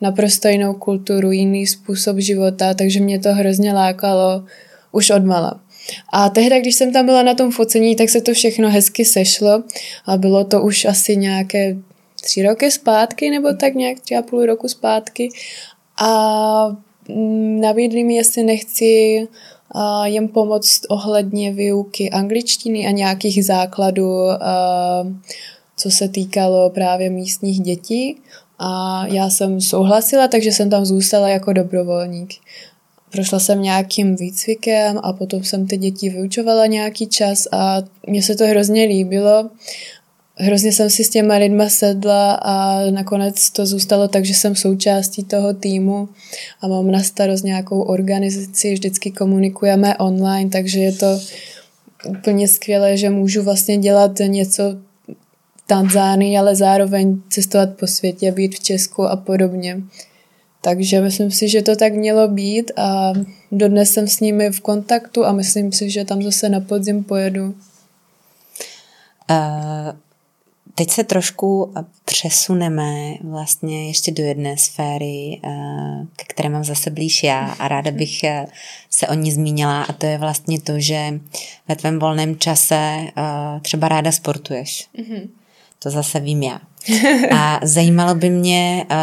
naprosto 0.01 0.49
jinou 0.49 0.75
kulturu, 0.75 1.31
jiný 1.31 1.67
způsob 1.67 2.19
života, 2.19 2.75
takže 2.75 3.01
mě 3.01 3.19
to 3.19 3.33
hrozně 3.33 3.73
lákalo 3.73 4.45
už 4.93 5.11
od 5.11 5.25
mala. 5.25 5.61
A 6.13 6.29
tehdy, 6.29 6.61
když 6.61 6.75
jsem 6.75 6.93
tam 6.93 7.07
byla 7.07 7.23
na 7.23 7.35
tom 7.35 7.51
focení, 7.51 7.97
tak 7.97 8.09
se 8.09 8.21
to 8.21 8.35
všechno 8.35 8.71
hezky 8.71 9.05
sešlo 9.05 9.63
a 10.07 10.17
bylo 10.17 10.45
to 10.45 10.63
už 10.63 10.85
asi 10.85 11.17
nějaké 11.17 11.77
tři 12.23 12.43
roky 12.43 12.71
zpátky, 12.71 13.31
nebo 13.31 13.53
tak 13.53 13.75
nějak 13.75 14.01
tři 14.01 14.17
a 14.17 14.23
půl 14.23 14.47
roku 14.47 14.69
zpátky 14.69 15.29
a 16.03 16.77
mm, 17.09 17.61
nabídli 17.61 18.05
mi, 18.05 18.15
jestli 18.15 18.43
nechci 18.43 19.29
jim 20.05 20.29
pomoct 20.29 20.81
ohledně 20.89 21.53
výuky 21.53 22.11
angličtiny 22.11 22.87
a 22.87 22.91
nějakých 22.91 23.45
základů, 23.45 24.17
co 25.77 25.91
se 25.91 26.09
týkalo 26.09 26.71
právě 26.71 27.11
místních 27.11 27.61
dětí. 27.61 28.17
A 28.59 29.07
já 29.07 29.31
jsem 29.31 29.61
souhlasila, 29.61 30.29
takže 30.29 30.53
jsem 30.53 30.71
tam 30.71 30.85
zůstala 30.85 31.29
jako 31.29 31.53
dobrovolník. 31.53 32.35
Prošla 33.13 33.39
jsem 33.39 33.63
nějakým 33.63 34.17
výcvikem 34.17 35.01
a 35.03 35.13
potom 35.13 35.45
jsem 35.45 35.67
ty 35.67 35.77
děti 35.77 36.11
vyučovala 36.11 36.67
nějaký 36.67 37.07
čas 37.07 37.47
a 37.53 37.77
mně 38.07 38.23
se 38.23 38.37
to 38.37 38.47
hrozně 38.47 38.85
líbilo 38.85 39.51
hrozně 40.37 40.73
jsem 40.73 40.91
si 40.91 41.05
s 41.05 41.11
těma 41.11 41.35
lidma 41.35 41.69
sedla 41.69 42.33
a 42.33 42.81
nakonec 42.91 43.51
to 43.51 43.67
zůstalo 43.67 44.09
tak, 44.09 44.25
že 44.25 44.35
jsem 44.35 44.57
součástí 44.57 45.25
toho 45.25 45.55
týmu 45.55 46.09
a 46.61 46.69
mám 46.69 46.91
na 46.91 47.03
starost 47.03 47.43
nějakou 47.43 47.83
organizaci, 47.83 48.73
vždycky 48.73 49.11
komunikujeme 49.11 49.97
online, 49.97 50.51
takže 50.51 50.81
je 50.81 50.93
to 50.93 51.21
úplně 52.09 52.49
skvělé, 52.49 52.97
že 52.97 53.11
můžu 53.11 53.43
vlastně 53.43 53.79
dělat 53.79 54.19
něco 54.27 54.63
v 55.57 55.67
Tanzánii, 55.67 56.39
ale 56.39 56.57
zároveň 56.57 57.21
cestovat 57.29 57.69
po 57.81 57.87
světě, 57.87 58.33
být 58.33 58.55
v 58.55 58.61
Česku 58.61 59.03
a 59.03 59.17
podobně. 59.17 59.83
Takže 60.61 61.01
myslím 61.01 61.31
si, 61.31 61.49
že 61.49 61.63
to 61.63 61.77
tak 61.77 61.95
mělo 61.95 62.29
být 62.29 62.73
a 62.77 63.13
dodnes 63.53 63.91
jsem 63.91 64.09
s 64.09 64.21
nimi 64.21 64.51
v 64.51 64.61
kontaktu 64.61 65.25
a 65.25 65.33
myslím 65.33 65.73
si, 65.73 65.91
že 65.91 66.05
tam 66.05 66.23
zase 66.23 66.49
na 66.49 66.61
podzim 66.61 67.05
pojedu. 67.05 67.55
Uh, 69.31 69.97
teď 70.75 70.91
se 70.91 71.05
trošku 71.05 71.75
přesuneme 72.05 73.15
vlastně 73.25 73.87
ještě 73.87 74.13
do 74.13 74.23
jedné 74.23 74.57
sféry, 74.57 75.41
uh, 75.45 76.07
ke 76.17 76.25
které 76.29 76.49
mám 76.49 76.65
zase 76.65 76.91
blíž 76.91 77.23
já 77.23 77.47
a 77.59 77.69
ráda 77.69 77.91
bych 77.91 78.25
se 78.91 79.09
o 79.09 79.15
ní 79.15 79.33
zmínila 79.33 79.83
a 79.83 79.93
to 79.93 80.07
je 80.07 80.19
vlastně 80.19 80.61
to, 80.61 80.81
že 80.81 81.21
ve 81.69 81.77
tvém 81.77 81.99
volném 81.99 82.39
čase 82.39 82.99
uh, 83.01 83.61
třeba 83.61 83.89
ráda 83.89 84.13
sportuješ. 84.13 84.89
Mm-hmm. 84.99 85.29
To 85.79 85.91
zase 85.91 86.21
vím 86.21 86.43
já. 86.43 86.61
A 87.31 87.61
zajímalo 87.63 88.15
by 88.15 88.31
mě, 88.31 88.87
uh, 88.91 88.97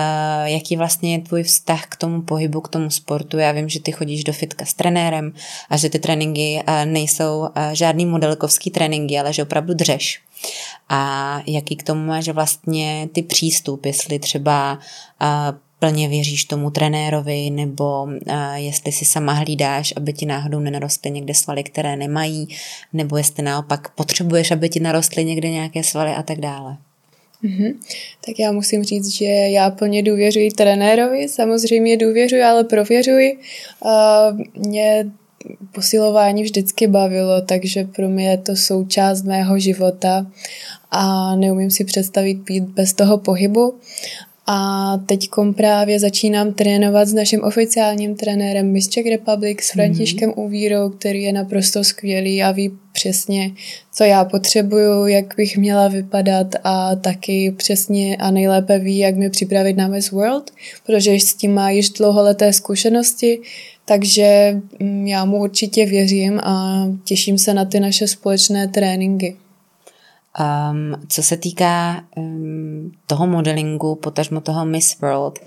jaký 0.46 0.78
vlastně 0.78 1.12
je 1.14 1.22
tvůj 1.22 1.44
vztah 1.44 1.86
k 1.86 1.96
tomu 1.96 2.22
pohybu, 2.22 2.62
k 2.62 2.70
tomu 2.70 2.90
sportu. 2.90 3.38
Já 3.38 3.52
vím, 3.52 3.70
že 3.70 3.80
ty 3.80 3.92
chodíš 3.92 4.24
do 4.24 4.34
fitka 4.34 4.66
s 4.66 4.74
trenérem 4.74 5.34
a 5.70 5.78
že 5.78 5.90
ty 5.90 6.00
tréninky 6.00 6.64
uh, 6.68 6.86
nejsou 6.86 7.40
uh, 7.40 7.48
žádný 7.74 8.06
modelkovský 8.06 8.72
tréninky, 8.72 9.20
ale 9.20 9.34
že 9.34 9.44
opravdu 9.44 9.74
dřeš. 9.74 10.22
A 10.90 11.42
jaký 11.48 11.76
k 11.76 11.84
tomu 11.84 12.06
máš 12.06 12.28
vlastně 12.28 13.10
ty 13.14 13.22
přístup, 13.22 13.86
jestli 13.86 14.20
třeba 14.20 14.80
plně 15.80 16.08
věříš 16.08 16.46
tomu 16.46 16.70
trenérovi, 16.70 17.50
nebo 17.50 18.04
uh, 18.04 18.54
jestli 18.56 18.92
si 18.92 19.06
sama 19.06 19.34
hlídáš, 19.34 19.94
aby 19.98 20.14
ti 20.14 20.26
náhodou 20.26 20.60
nenarostly 20.60 21.12
někde 21.12 21.34
svaly, 21.34 21.64
které 21.64 21.96
nemají, 21.96 22.48
nebo 22.94 23.18
jestli 23.18 23.44
naopak 23.44 23.90
potřebuješ, 23.90 24.52
aby 24.52 24.70
ti 24.70 24.80
narostly 24.80 25.26
někde 25.26 25.50
nějaké 25.50 25.84
svaly 25.84 26.12
a 26.12 26.24
tak 26.24 26.40
dále. 26.40 26.78
Mm-hmm. 27.44 27.74
Tak 28.26 28.40
já 28.40 28.52
musím 28.52 28.84
říct, 28.84 29.08
že 29.08 29.26
já 29.26 29.70
plně 29.70 30.04
důvěřuji 30.04 30.52
trenérovi, 30.52 31.28
samozřejmě 31.28 31.98
důvěřuji, 31.98 32.44
ale 32.44 32.64
prověřuji. 32.64 33.38
Uh, 33.86 34.62
mě 34.68 35.12
posilování 35.72 36.44
vždycky 36.44 36.88
bavilo, 36.88 37.42
takže 37.42 37.84
pro 37.84 38.10
mě 38.10 38.30
je 38.30 38.38
to 38.38 38.56
součást 38.56 39.22
mého 39.22 39.60
života 39.60 40.28
a 40.92 41.36
neumím 41.36 41.72
si 41.72 41.86
představit 41.86 42.38
být 42.38 42.64
bez 42.64 42.94
toho 42.94 43.18
pohybu. 43.18 43.80
A 44.52 44.98
teď 45.06 45.30
právě 45.56 46.00
začínám 46.00 46.54
trénovat 46.54 47.08
s 47.08 47.14
naším 47.14 47.44
oficiálním 47.44 48.16
trenérem 48.16 48.72
Miss 48.72 48.88
Czech 48.88 49.06
Republic, 49.06 49.62
s 49.62 49.72
Františkem 49.72 50.30
mm-hmm. 50.30 50.44
Uvírou, 50.46 50.90
který 50.90 51.24
je 51.24 51.34
naprosto 51.34 51.84
skvělý 51.84 52.44
a 52.44 52.52
ví 52.52 52.72
přesně, 52.92 53.52
co 53.94 54.04
já 54.04 54.26
potřebuju, 54.26 55.08
jak 55.08 55.34
bych 55.38 55.58
měla 55.58 55.88
vypadat 55.88 56.48
a 56.64 56.96
taky 56.96 57.54
přesně 57.58 58.18
a 58.18 58.32
nejlépe 58.32 58.80
ví, 58.80 58.98
jak 58.98 59.16
mě 59.16 59.30
připravit 59.30 59.78
na 59.78 59.88
Miss 59.88 60.12
World, 60.12 60.52
protože 60.86 61.14
s 61.14 61.34
tím 61.34 61.54
má 61.54 61.70
již 61.70 61.90
dlouholeté 61.90 62.54
zkušenosti, 62.54 63.42
takže 63.86 64.62
mm, 64.80 65.08
já 65.08 65.26
mu 65.26 65.38
určitě 65.38 65.86
věřím 65.86 66.40
a 66.40 66.86
těším 67.04 67.38
se 67.38 67.54
na 67.54 67.66
ty 67.66 67.80
naše 67.80 68.08
společné 68.08 68.68
tréninky. 68.68 69.36
Um, 70.40 70.96
co 71.08 71.24
se 71.24 71.38
týká 71.38 72.04
um, 72.16 72.69
toho 73.10 73.28
modelingu, 73.28 73.96
potažmo 73.96 74.42
toho 74.42 74.66
Miss 74.66 75.00
World, 75.00 75.40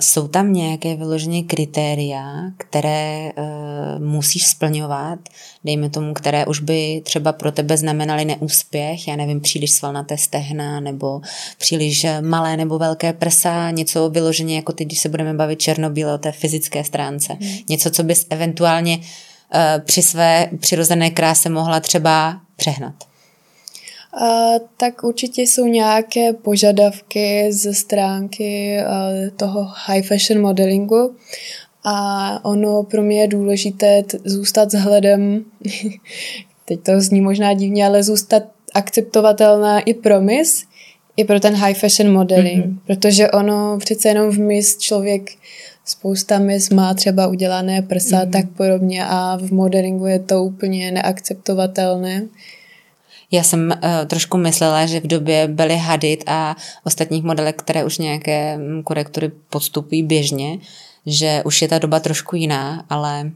jsou 0.00 0.28
tam 0.28 0.52
nějaké 0.52 0.96
vyloženě 0.96 1.42
kritéria, 1.42 2.24
které 2.56 3.30
uh, 3.36 4.04
musíš 4.04 4.46
splňovat, 4.46 5.18
dejme 5.64 5.90
tomu, 5.90 6.14
které 6.14 6.46
už 6.46 6.60
by 6.60 7.02
třeba 7.04 7.32
pro 7.32 7.52
tebe 7.52 7.76
znamenaly 7.76 8.24
neúspěch, 8.24 9.08
já 9.08 9.16
nevím, 9.16 9.40
příliš 9.40 9.70
svalnaté 9.70 10.18
stehna, 10.18 10.80
nebo 10.80 11.20
příliš 11.58 12.06
malé 12.20 12.56
nebo 12.56 12.78
velké 12.78 13.12
prsa, 13.12 13.70
něco 13.70 14.10
vyloženě 14.10 14.56
jako 14.56 14.72
ty, 14.72 14.84
když 14.84 14.98
se 14.98 15.08
budeme 15.08 15.34
bavit 15.34 15.60
černobíle 15.60 16.14
o 16.14 16.18
té 16.18 16.32
fyzické 16.32 16.84
stránce. 16.84 17.32
Hmm. 17.40 17.52
Něco, 17.68 17.90
co 17.90 18.02
bys 18.02 18.26
eventuálně 18.30 18.96
uh, 18.96 19.04
při 19.84 20.02
své 20.02 20.50
přirozené 20.60 21.10
kráse 21.10 21.48
mohla 21.48 21.80
třeba 21.80 22.40
přehnat. 22.56 23.07
Tak 24.76 25.04
určitě 25.04 25.42
jsou 25.42 25.66
nějaké 25.66 26.32
požadavky 26.32 27.52
ze 27.52 27.74
stránky 27.74 28.78
toho 29.36 29.68
high 29.86 30.02
fashion 30.02 30.42
modelingu 30.42 31.14
a 31.84 32.44
ono 32.44 32.82
pro 32.82 33.02
mě 33.02 33.20
je 33.20 33.28
důležité 33.28 34.04
zůstat 34.24 34.72
vzhledem, 34.72 35.44
teď 36.64 36.80
to 36.80 37.00
zní 37.00 37.20
možná 37.20 37.52
divně, 37.52 37.86
ale 37.86 38.02
zůstat 38.02 38.42
akceptovatelná 38.74 39.80
i 39.80 39.94
pro 39.94 40.20
mis, 40.20 40.64
i 41.16 41.24
pro 41.24 41.40
ten 41.40 41.54
high 41.54 41.74
fashion 41.74 42.12
modeling, 42.12 42.66
mm-hmm. 42.66 42.78
protože 42.86 43.30
ono 43.30 43.78
přece 43.78 44.08
jenom 44.08 44.30
v 44.30 44.38
mis 44.38 44.78
člověk 44.78 45.30
spousta 45.84 46.38
mis 46.38 46.70
má 46.70 46.94
třeba 46.94 47.26
udělané 47.26 47.82
prsa 47.82 48.24
mm-hmm. 48.24 48.30
tak 48.30 48.44
podobně 48.56 49.06
a 49.06 49.36
v 49.36 49.50
modelingu 49.52 50.06
je 50.06 50.18
to 50.18 50.44
úplně 50.44 50.92
neakceptovatelné. 50.92 52.26
Já 53.32 53.42
jsem 53.42 53.70
uh, 53.70 53.90
trošku 54.06 54.38
myslela, 54.38 54.86
že 54.86 55.00
v 55.00 55.06
době 55.06 55.48
byly 55.48 55.76
Hadid 55.76 56.24
a 56.26 56.56
ostatních 56.84 57.24
modelek, 57.24 57.56
které 57.56 57.84
už 57.84 57.98
nějaké 57.98 58.58
mm, 58.58 58.82
korektury 58.82 59.30
podstupují 59.50 60.02
běžně, 60.02 60.58
že 61.06 61.42
už 61.44 61.62
je 61.62 61.68
ta 61.68 61.78
doba 61.78 62.00
trošku 62.00 62.36
jiná, 62.36 62.84
ale... 62.90 63.30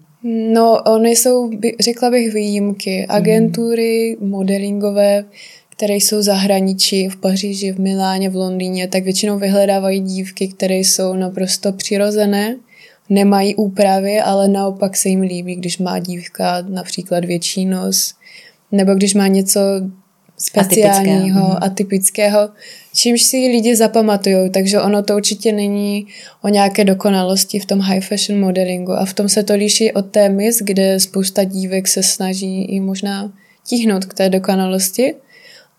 No, 0.53 0.83
oni 0.87 1.17
jsou, 1.17 1.51
řekla 1.81 2.11
bych, 2.11 2.35
výjimky. 2.35 3.07
Mhm. 3.09 3.17
Agentury 3.17 4.17
mm. 4.21 4.31
modelingové, 4.31 5.25
které 5.69 5.95
jsou 5.95 6.23
zahraničí 6.23 7.09
v 7.09 7.17
Paříži, 7.17 7.73
v 7.73 7.81
Miláně, 7.81 8.31
v 8.31 8.37
Londýně, 8.37 8.89
tak 8.89 9.05
většinou 9.05 9.39
vyhledávají 9.39 10.01
dívky, 10.01 10.49
které 10.49 10.77
jsou 10.77 11.15
naprosto 11.15 11.73
přirozené, 11.73 12.57
nemají 13.09 13.55
úpravy, 13.55 14.21
ale 14.21 14.49
naopak 14.49 14.97
se 14.97 15.09
jim 15.09 15.21
líbí, 15.21 15.55
když 15.55 15.79
má 15.79 15.99
dívka 15.99 16.63
například 16.69 17.25
větší 17.25 17.65
nos, 17.65 18.15
nebo 18.73 18.95
když 18.95 19.15
má 19.15 19.27
něco 19.27 19.61
speciálního, 20.39 21.05
atypického, 21.07 21.49
mhm. 21.49 21.59
atypického 21.61 22.49
čímž 22.95 23.23
si 23.23 23.37
lidi 23.37 23.77
zapamatují, 23.77 24.51
takže 24.51 24.81
ono 24.81 25.03
to 25.03 25.17
určitě 25.17 25.53
není 25.53 26.07
o 26.43 26.49
nějaké 26.49 26.85
dokonalosti 26.85 27.59
v 27.59 27.67
tom 27.67 27.81
high 27.81 28.01
fashion 28.01 28.41
modelingu. 28.41 28.93
A 28.93 29.05
v 29.05 29.15
tom 29.15 29.29
se 29.29 29.43
to 29.43 29.55
liší 29.55 29.93
od 29.93 30.11
té 30.11 30.29
mis, 30.29 30.59
kde 30.63 31.01
spousta 31.01 31.45
dívek 31.45 31.89
se 31.89 32.03
snaží 32.03 32.65
i 32.65 32.81
možná 32.81 33.33
tíhnout 33.67 34.05
k 34.05 34.15
té 34.15 34.29
dokonalosti 34.29 35.15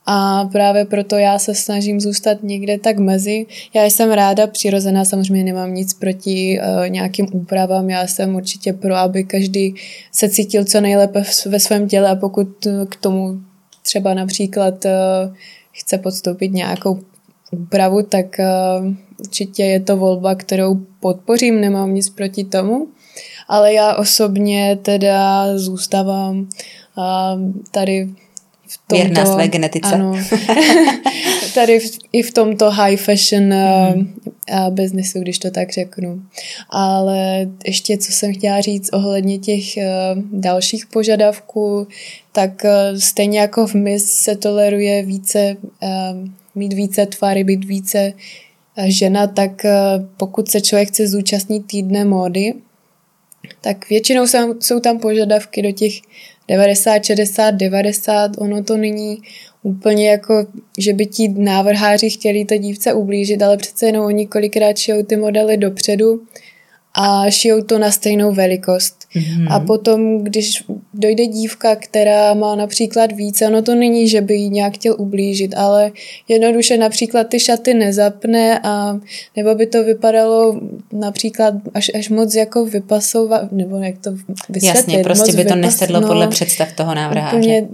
a 0.06 0.46
právě 0.52 0.86
proto 0.86 1.18
já 1.18 1.40
se 1.40 1.56
snažím 1.56 2.02
zůstat 2.02 2.44
někde 2.44 2.78
tak 2.78 2.98
mezi. 2.98 3.46
Já 3.74 3.84
jsem 3.84 4.12
ráda 4.12 4.48
přirozená, 4.48 5.06
samozřejmě 5.06 5.44
nemám 5.44 5.74
nic 5.74 5.94
proti 5.94 6.60
uh, 6.60 6.90
nějakým 6.90 7.28
úpravám, 7.32 7.90
já 7.90 8.08
jsem 8.08 8.36
určitě 8.36 8.74
pro, 8.74 8.96
aby 8.96 9.24
každý 9.24 9.76
se 10.12 10.30
cítil 10.30 10.66
co 10.66 10.82
nejlépe 10.82 11.24
ve 11.46 11.60
svém 11.60 11.88
těle 11.88 12.10
a 12.10 12.16
pokud 12.16 12.48
k 12.90 12.96
tomu 12.96 13.40
třeba 13.82 14.14
například 14.14 14.86
uh, 14.86 14.92
chce 15.72 15.98
podstoupit 15.98 16.54
nějakou 16.54 17.00
úpravu, 17.52 18.02
tak 18.02 18.26
uh, 18.40 18.94
určitě 19.20 19.64
je 19.64 19.80
to 19.80 19.98
volba, 19.98 20.36
kterou 20.36 20.76
podpořím, 21.00 21.62
nemám 21.62 21.94
nic 21.94 22.10
proti 22.10 22.44
tomu. 22.44 22.88
Ale 23.48 23.74
já 23.74 23.96
osobně 23.96 24.80
teda 24.82 25.58
zůstávám 25.58 26.50
tady 27.72 28.10
v 28.68 28.78
tomto, 28.88 29.06
Věrná 29.06 29.26
své 29.26 29.48
genetice. 29.48 29.94
Ano, 29.94 30.16
tady 31.56 31.80
v, 31.80 32.00
i 32.12 32.22
v 32.22 32.32
tomto 32.32 32.72
high 32.72 32.98
fashion 32.98 33.44
mm. 33.44 34.14
uh, 34.52 34.70
businessu, 34.70 35.20
když 35.20 35.40
to 35.40 35.52
tak 35.52 35.74
řeknu. 35.74 36.22
Ale 36.70 37.48
ještě, 37.66 37.98
co 37.98 38.12
jsem 38.12 38.34
chtěla 38.34 38.62
říct 38.62 38.90
ohledně 38.94 39.38
těch 39.38 39.64
uh, 39.78 39.84
dalších 40.32 40.86
požadavků, 40.86 41.88
tak 42.32 42.64
uh, 42.64 43.00
stejně 43.00 43.40
jako 43.40 43.68
v 43.68 43.74
MIS 43.74 44.12
se 44.12 44.36
toleruje 44.36 45.04
více, 45.04 45.58
uh, 45.62 45.90
mít 46.56 46.74
více 46.74 47.06
tvary, 47.06 47.44
být 47.44 47.66
více 47.66 48.14
uh, 48.78 48.86
žena, 48.86 49.28
tak 49.28 49.52
uh, 49.66 50.06
pokud 50.18 50.50
se 50.50 50.62
člověk 50.62 50.88
chce 50.88 51.08
zúčastnit 51.08 51.68
týdne 51.68 52.06
módy, 52.06 52.54
tak 53.62 53.90
většinou 53.90 54.26
jsou 54.60 54.80
tam 54.80 55.00
požadavky 55.00 55.62
do 55.62 55.72
těch 55.72 55.94
90, 56.48 57.04
60, 57.04 57.52
90, 57.52 58.32
ono 58.38 58.64
to 58.64 58.78
není 58.78 59.22
úplně 59.64 60.10
jako, 60.10 60.48
že 60.78 60.94
by 60.94 61.06
ti 61.06 61.28
návrháři 61.28 62.10
chtěli 62.10 62.46
té 62.46 62.58
dívce 62.58 62.94
ublížit, 62.94 63.42
ale 63.42 63.58
přece 63.58 63.86
jenom 63.86 64.06
oni 64.06 64.28
kolikrát 64.28 64.78
šijou 64.78 65.04
ty 65.04 65.16
modely 65.16 65.58
dopředu 65.58 66.22
a 66.94 67.30
šijou 67.30 67.62
to 67.62 67.80
na 67.80 67.92
stejnou 67.92 68.34
velikost. 68.34 69.03
Mm-hmm. 69.16 69.48
A 69.50 69.60
potom, 69.60 70.24
když 70.24 70.64
dojde 70.94 71.26
dívka, 71.26 71.76
která 71.76 72.34
má 72.34 72.56
například 72.56 73.12
více, 73.12 73.48
ono 73.48 73.62
to 73.62 73.76
není, 73.76 74.08
že 74.08 74.22
by 74.22 74.36
jí 74.36 74.50
nějak 74.50 74.74
chtěl 74.74 74.96
ublížit, 74.98 75.54
ale 75.58 75.92
jednoduše 76.28 76.78
například 76.78 77.24
ty 77.24 77.40
šaty 77.40 77.74
nezapne 77.74 78.60
a 78.64 79.00
nebo 79.38 79.56
by 79.56 79.68
to 79.68 79.84
vypadalo 79.84 80.60
například 80.92 81.54
až, 81.74 81.92
až 81.96 82.10
moc 82.10 82.36
jako 82.36 82.66
vypasovat, 82.66 83.52
nebo 83.52 83.78
jak 83.78 83.98
to 83.98 84.12
vysvětlit. 84.50 84.78
Jasně, 84.78 85.04
prostě 85.04 85.34
by 85.34 85.46
to 85.46 85.56
nesedlo 85.56 86.02
no, 86.02 86.08
podle 86.08 86.28
představ 86.28 86.72
toho 86.72 86.96
návrháře. 86.96 87.38
Úplně, 87.38 87.68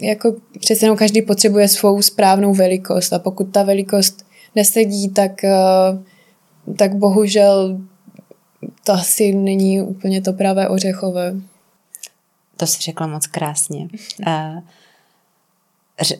jako 0.00 0.34
přece 0.60 0.84
jenom 0.84 0.98
každý 0.98 1.22
potřebuje 1.22 1.68
svou 1.68 2.02
správnou 2.02 2.54
velikost 2.54 3.12
a 3.12 3.18
pokud 3.18 3.44
ta 3.44 3.62
velikost 3.62 4.26
nesedí, 4.56 5.08
tak, 5.08 5.44
eh, 5.44 5.52
tak 6.76 6.94
bohužel 6.94 7.80
to 8.84 8.92
asi 8.92 9.34
není 9.34 9.82
úplně 9.82 10.22
to 10.22 10.32
pravé 10.32 10.68
ořechové. 10.68 11.34
To 12.56 12.66
si 12.66 12.82
řekla 12.82 13.06
moc 13.06 13.26
krásně. 13.26 13.88
Uh, 14.26 14.60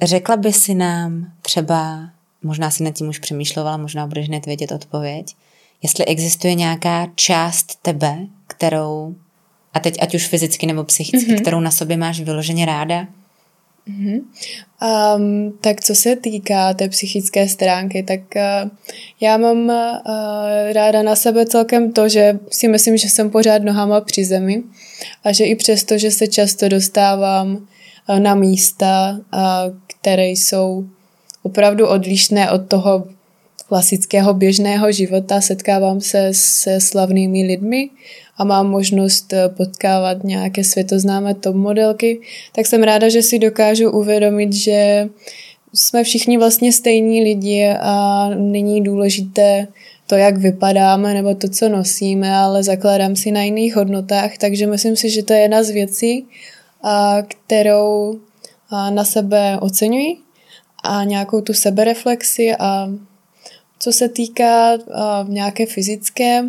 řekla 0.02 0.36
by 0.36 0.52
si 0.52 0.74
nám 0.74 1.32
třeba, 1.42 2.10
možná 2.42 2.70
si 2.70 2.82
nad 2.82 2.94
tím 2.94 3.08
už 3.08 3.18
přemýšlela, 3.18 3.76
možná 3.76 4.06
budeš 4.06 4.28
hned 4.28 4.46
vědět 4.46 4.72
odpověď, 4.72 5.36
jestli 5.82 6.04
existuje 6.04 6.54
nějaká 6.54 7.06
část 7.14 7.78
tebe, 7.82 8.18
kterou, 8.46 9.14
a 9.74 9.80
teď 9.80 10.02
ať 10.02 10.14
už 10.14 10.28
fyzicky 10.28 10.66
nebo 10.66 10.84
psychicky, 10.84 11.32
mm-hmm. 11.32 11.40
kterou 11.40 11.60
na 11.60 11.70
sobě 11.70 11.96
máš 11.96 12.20
vyloženě 12.20 12.66
ráda? 12.66 13.06
Mm-hmm. 13.90 14.20
Um, 15.16 15.58
tak 15.60 15.80
co 15.80 15.94
se 15.94 16.16
týká 16.16 16.74
té 16.74 16.88
psychické 16.88 17.48
stránky, 17.48 18.02
tak 18.02 18.20
uh, 18.36 18.70
já 19.20 19.36
mám 19.36 19.58
uh, 19.58 19.72
ráda 20.72 21.02
na 21.02 21.16
sebe 21.16 21.46
celkem 21.46 21.92
to, 21.92 22.08
že 22.08 22.38
si 22.50 22.68
myslím, 22.68 22.96
že 22.96 23.08
jsem 23.08 23.30
pořád 23.30 23.62
nohama 23.62 24.00
při 24.00 24.24
zemi 24.24 24.62
a 25.24 25.32
že 25.32 25.44
i 25.44 25.54
přesto, 25.54 25.98
že 25.98 26.10
se 26.10 26.26
často 26.26 26.68
dostávám 26.68 27.56
uh, 28.08 28.20
na 28.20 28.34
místa, 28.34 29.20
uh, 29.34 29.40
které 29.86 30.28
jsou 30.28 30.84
opravdu 31.42 31.86
odlišné 31.86 32.50
od 32.50 32.68
toho 32.68 33.04
klasického 33.68 34.34
běžného 34.34 34.92
života, 34.92 35.40
setkávám 35.40 36.00
se 36.00 36.28
se 36.32 36.80
slavnými 36.80 37.42
lidmi 37.42 37.90
a 38.38 38.44
mám 38.44 38.70
možnost 38.70 39.32
eh, 39.32 39.48
potkávat 39.48 40.24
nějaké 40.24 40.64
světoznámé 40.64 41.34
top 41.34 41.56
modelky, 41.56 42.20
tak 42.52 42.66
jsem 42.66 42.82
ráda, 42.82 43.08
že 43.08 43.22
si 43.22 43.38
dokážu 43.38 43.90
uvědomit, 43.90 44.52
že 44.52 45.08
jsme 45.74 46.04
všichni 46.04 46.38
vlastně 46.38 46.72
stejní 46.72 47.22
lidi 47.22 47.68
a 47.80 48.28
není 48.34 48.82
důležité 48.82 49.68
to, 50.06 50.14
jak 50.14 50.36
vypadáme 50.36 51.14
nebo 51.14 51.34
to, 51.34 51.48
co 51.48 51.68
nosíme, 51.68 52.36
ale 52.36 52.62
zakládám 52.62 53.16
si 53.16 53.30
na 53.30 53.42
jiných 53.42 53.76
hodnotách, 53.76 54.38
takže 54.38 54.66
myslím 54.66 54.96
si, 54.96 55.10
že 55.10 55.22
to 55.22 55.32
je 55.32 55.38
jedna 55.38 55.62
z 55.62 55.70
věcí, 55.70 56.26
kterou 57.28 58.20
na 58.90 59.04
sebe 59.04 59.58
oceňuji 59.60 60.16
a 60.82 61.04
nějakou 61.04 61.40
tu 61.40 61.52
sebereflexi 61.52 62.56
a 62.58 62.88
co 63.78 63.92
se 63.92 64.08
týká 64.08 64.78
nějaké 65.28 65.66
fyzické, 65.66 66.44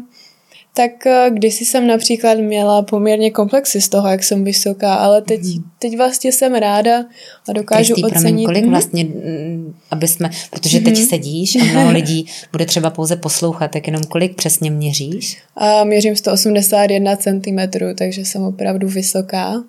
tak 0.78 0.92
uh, 1.06 1.36
kdysi 1.36 1.66
jsem 1.66 1.88
například 1.88 2.38
měla 2.38 2.82
poměrně 2.82 3.32
komplexy 3.32 3.82
z 3.82 3.90
toho, 3.90 4.08
jak 4.08 4.24
jsem 4.24 4.44
vysoká, 4.44 4.96
ale 4.96 5.22
teď, 5.22 5.42
mm. 5.44 5.64
teď 5.80 5.98
vlastně 5.98 6.32
jsem 6.32 6.56
ráda 6.56 7.06
a 7.50 7.54
dokážu 7.54 7.94
Kristý, 7.94 8.04
ocenit. 8.04 8.24
Promiň, 8.24 8.46
kolik 8.46 8.64
mhm. 8.64 8.72
vlastně, 8.72 9.04
mm, 9.04 9.74
aby 9.92 10.08
jsme, 10.08 10.30
protože 10.50 10.80
teď 10.80 11.00
mm. 11.00 11.06
sedíš 11.06 11.56
a 11.56 11.64
mnoho 11.64 11.92
lidí 12.00 12.26
bude 12.52 12.66
třeba 12.66 12.90
pouze 12.90 13.16
poslouchat, 13.16 13.72
tak 13.72 13.88
jenom 13.88 14.04
kolik 14.04 14.36
přesně 14.36 14.72
měříš? 14.72 15.38
A 15.56 15.84
měřím 15.84 16.16
181 16.16 17.16
cm, 17.16 17.60
takže 17.96 18.26
jsem 18.26 18.44
opravdu 18.44 18.88
vysoká. 18.88 19.64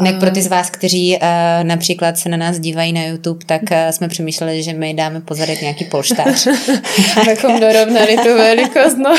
Jinak 0.00 0.20
pro 0.20 0.30
ty 0.30 0.42
z 0.42 0.46
vás, 0.46 0.70
kteří 0.70 1.16
uh, 1.16 1.18
například 1.62 2.18
se 2.18 2.28
na 2.28 2.36
nás 2.36 2.58
dívají 2.58 2.92
na 2.92 3.04
YouTube, 3.04 3.44
tak 3.46 3.62
uh, 3.62 3.76
jsme 3.90 4.08
přemýšleli, 4.08 4.62
že 4.62 4.72
my 4.72 4.94
dáme 4.94 5.20
pozadek 5.20 5.60
nějaký 5.60 5.84
polštář. 5.84 6.46
Abychom 7.20 7.60
dorovnali 7.60 8.16
tu 8.16 8.28
velikost, 8.36 8.96
no. 8.96 9.14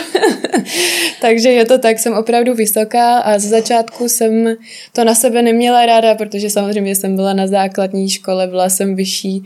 Takže 1.22 1.50
je 1.50 1.66
to 1.66 1.78
tak, 1.78 2.00
jsem 2.00 2.14
opravdu 2.14 2.54
vysoká 2.54 3.18
a 3.18 3.40
ze 3.40 3.48
začátku 3.48 4.10
jsem 4.10 4.56
to 4.94 5.04
na 5.04 5.16
sebe 5.16 5.42
neměla 5.42 5.86
ráda, 5.86 6.16
protože 6.16 6.50
samozřejmě 6.50 6.96
jsem 6.96 7.16
byla 7.16 7.34
na 7.34 7.48
základní 7.48 8.10
škole, 8.10 8.48
byla 8.48 8.70
jsem 8.70 8.96
vyšší 8.96 9.44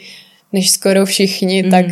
než 0.53 0.69
skoro 0.69 1.05
všichni, 1.05 1.63
mm. 1.63 1.71
tak, 1.71 1.85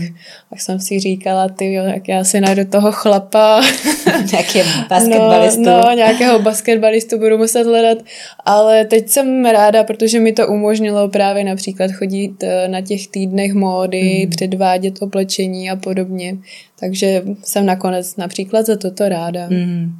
tak 0.49 0.61
jsem 0.61 0.79
si 0.79 0.99
říkala, 0.99 1.49
ty 1.49 1.73
jo, 1.73 1.83
jak 1.83 2.07
já 2.07 2.23
si 2.23 2.41
najdu 2.41 2.65
toho 2.65 2.91
chlapa. 2.91 3.61
Nějaký 4.31 4.59
basketbalistu. 4.89 5.61
No, 5.61 5.81
no, 5.81 5.91
nějakého 5.91 6.39
basketbalistu 6.39 7.17
budu 7.17 7.37
muset 7.37 7.63
hledat, 7.63 7.97
ale 8.45 8.85
teď 8.85 9.09
jsem 9.09 9.45
ráda, 9.45 9.83
protože 9.83 10.19
mi 10.19 10.33
to 10.33 10.47
umožnilo 10.47 11.09
právě 11.09 11.43
například 11.43 11.91
chodit 11.91 12.43
eh, 12.43 12.67
na 12.67 12.81
těch 12.81 13.07
týdnech 13.07 13.53
módy, 13.53 14.21
mm. 14.23 14.29
předvádět 14.29 15.01
oblečení 15.01 15.69
a 15.69 15.75
podobně. 15.75 16.37
Takže 16.79 17.21
jsem 17.43 17.65
nakonec 17.65 18.15
například 18.15 18.65
za 18.65 18.77
toto 18.77 19.09
ráda. 19.09 19.47
Mm. 19.49 19.91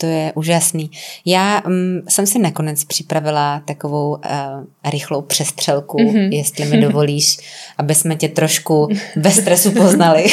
To 0.00 0.06
je 0.06 0.32
úžasný. 0.34 0.90
Já 1.24 1.62
um, 1.66 2.02
jsem 2.08 2.26
si 2.26 2.38
nakonec 2.38 2.84
připravila 2.84 3.62
takovou 3.64 4.10
uh, 4.10 4.20
rychlou 4.90 5.22
přestřelku, 5.22 5.96
mm-hmm. 5.96 6.32
jestli 6.32 6.64
mi 6.64 6.80
dovolíš, 6.80 7.36
aby 7.78 7.94
jsme 7.94 8.16
tě 8.16 8.28
trošku 8.28 8.88
ve 9.16 9.30
stresu 9.30 9.72
poznali. 9.72 10.26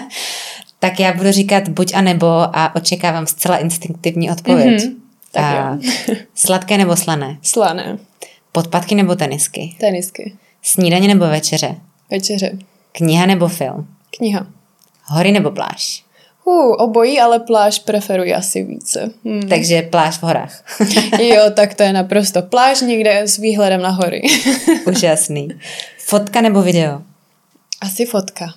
tak 0.78 1.00
já 1.00 1.12
budu 1.12 1.32
říkat 1.32 1.68
buď 1.68 1.94
a 1.94 2.00
nebo 2.00 2.26
a 2.28 2.74
očekávám 2.74 3.26
zcela 3.26 3.56
instinktivní 3.56 4.30
odpověď. 4.30 4.82
Mm-hmm. 4.82 4.94
Tak 5.30 5.74
uh, 5.74 6.16
sladké 6.34 6.78
nebo 6.78 6.96
slané? 6.96 7.38
Slané. 7.42 7.98
Podpatky 8.52 8.94
nebo 8.94 9.16
tenisky? 9.16 9.76
Tenisky. 9.80 10.32
Snídaně 10.62 11.08
nebo 11.08 11.26
večeře? 11.26 11.76
Večeře. 12.10 12.58
Kniha 12.92 13.26
nebo 13.26 13.48
film? 13.48 13.86
Kniha. 14.16 14.46
Hory 15.04 15.32
nebo 15.32 15.50
pláž? 15.50 16.04
Uh, 16.44 16.74
obojí, 16.78 17.20
ale 17.20 17.38
pláž 17.38 17.78
preferuji 17.78 18.34
asi 18.34 18.62
více. 18.62 19.10
Hmm. 19.24 19.48
Takže 19.48 19.82
pláž 19.82 20.18
v 20.18 20.22
horách. 20.22 20.64
jo, 21.20 21.42
tak 21.54 21.74
to 21.74 21.82
je 21.82 21.92
naprosto 21.92 22.42
pláž 22.42 22.80
někde 22.80 23.20
s 23.20 23.38
výhledem 23.38 23.82
na 23.82 23.90
hory. 23.90 24.22
Úžasný. 24.86 25.48
Fotka 25.98 26.40
nebo 26.40 26.62
video? 26.62 27.02
Asi 27.80 28.06
fotka. 28.06 28.54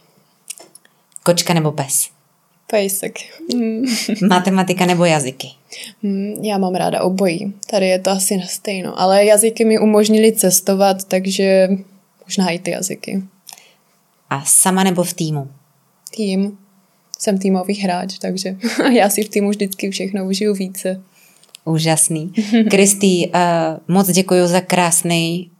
Kočka 1.23 1.53
nebo 1.53 1.71
pes? 1.71 2.09
Pejsek. 2.67 3.19
Hmm. 3.53 3.85
Matematika 4.29 4.85
nebo 4.85 5.05
jazyky? 5.05 5.51
Hmm, 6.03 6.33
já 6.43 6.57
mám 6.57 6.75
ráda 6.75 7.01
obojí. 7.01 7.53
Tady 7.69 7.87
je 7.87 7.99
to 7.99 8.11
asi 8.11 8.37
na 8.37 8.45
stejno. 8.45 8.99
Ale 8.99 9.25
jazyky 9.25 9.65
mi 9.65 9.79
umožnili 9.79 10.31
cestovat, 10.31 11.03
takže 11.03 11.69
možná 12.25 12.49
i 12.49 12.59
ty 12.59 12.71
jazyky. 12.71 13.23
A 14.29 14.43
sama 14.45 14.83
nebo 14.83 15.03
v 15.03 15.13
týmu? 15.13 15.47
Tým 16.15 16.57
jsem 17.25 17.37
týmový 17.37 17.73
hráč, 17.73 18.17
takže 18.17 18.55
já 18.93 19.09
si 19.09 19.23
v 19.23 19.29
týmu 19.29 19.49
vždycky 19.49 19.89
všechno 19.89 20.25
užiju 20.25 20.53
více. 20.53 21.01
Úžasný. 21.65 22.33
Kristý, 22.69 23.27
uh, 23.27 23.31
moc 23.87 24.11
děkuji 24.11 24.47
za 24.47 24.61
krásný 24.61 25.51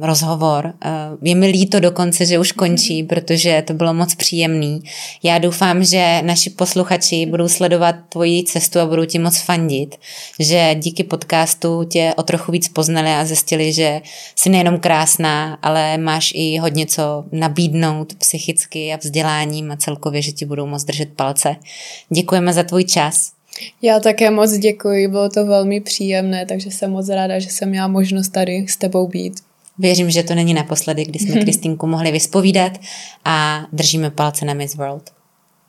rozhovor. 0.00 0.72
Eh, 0.84 0.90
je 1.22 1.34
mi 1.34 1.46
líto 1.46 1.80
dokonce, 1.80 2.26
že 2.26 2.38
už 2.38 2.52
končí, 2.52 3.02
protože 3.02 3.62
to 3.66 3.74
bylo 3.74 3.94
moc 3.94 4.14
příjemný. 4.14 4.82
Já 5.22 5.38
doufám, 5.38 5.84
že 5.84 6.22
naši 6.22 6.50
posluchači 6.50 7.26
budou 7.26 7.48
sledovat 7.48 7.96
tvoji 8.08 8.44
cestu 8.44 8.80
a 8.80 8.86
budou 8.86 9.04
ti 9.04 9.18
moc 9.18 9.38
fandit, 9.38 9.96
že 10.38 10.74
díky 10.78 11.04
podcastu 11.04 11.84
tě 11.84 12.14
o 12.16 12.22
trochu 12.22 12.52
víc 12.52 12.68
poznali 12.68 13.10
a 13.10 13.24
zjistili, 13.24 13.72
že 13.72 14.00
jsi 14.36 14.50
nejenom 14.50 14.78
krásná, 14.78 15.58
ale 15.62 15.98
máš 15.98 16.32
i 16.34 16.58
hodně 16.58 16.86
co 16.86 17.24
nabídnout 17.32 18.14
psychicky 18.14 18.92
a 18.92 18.96
vzděláním 18.96 19.72
a 19.72 19.76
celkově, 19.76 20.22
že 20.22 20.32
ti 20.32 20.44
budou 20.44 20.66
moc 20.66 20.84
držet 20.84 21.08
palce. 21.16 21.56
Děkujeme 22.10 22.52
za 22.52 22.62
tvůj 22.62 22.84
čas. 22.84 23.32
Já 23.82 24.00
také 24.00 24.30
moc 24.30 24.52
děkuji, 24.52 25.08
bylo 25.08 25.28
to 25.28 25.46
velmi 25.46 25.80
příjemné, 25.80 26.46
takže 26.46 26.70
jsem 26.70 26.90
moc 26.90 27.08
ráda, 27.08 27.38
že 27.38 27.50
jsem 27.50 27.68
měla 27.68 27.88
možnost 27.88 28.28
tady 28.28 28.66
s 28.68 28.76
tebou 28.76 29.08
být. 29.08 29.34
Věřím, 29.78 30.10
že 30.10 30.22
to 30.22 30.34
není 30.34 30.54
naposledy, 30.54 31.04
kdy 31.04 31.18
jsme 31.18 31.40
Kristýnku 31.40 31.86
mohli 31.86 32.12
vyspovídat 32.12 32.72
a 33.24 33.66
držíme 33.72 34.10
palce 34.10 34.44
na 34.44 34.54
Miss 34.54 34.74
World. 34.74 35.10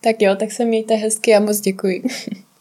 Tak 0.02 0.16
jo, 0.20 0.36
tak 0.36 0.52
se 0.52 0.66
mějte 0.66 0.96
hezky 0.96 1.36
a 1.36 1.40
moc 1.40 1.60
děkuji. 1.60 2.04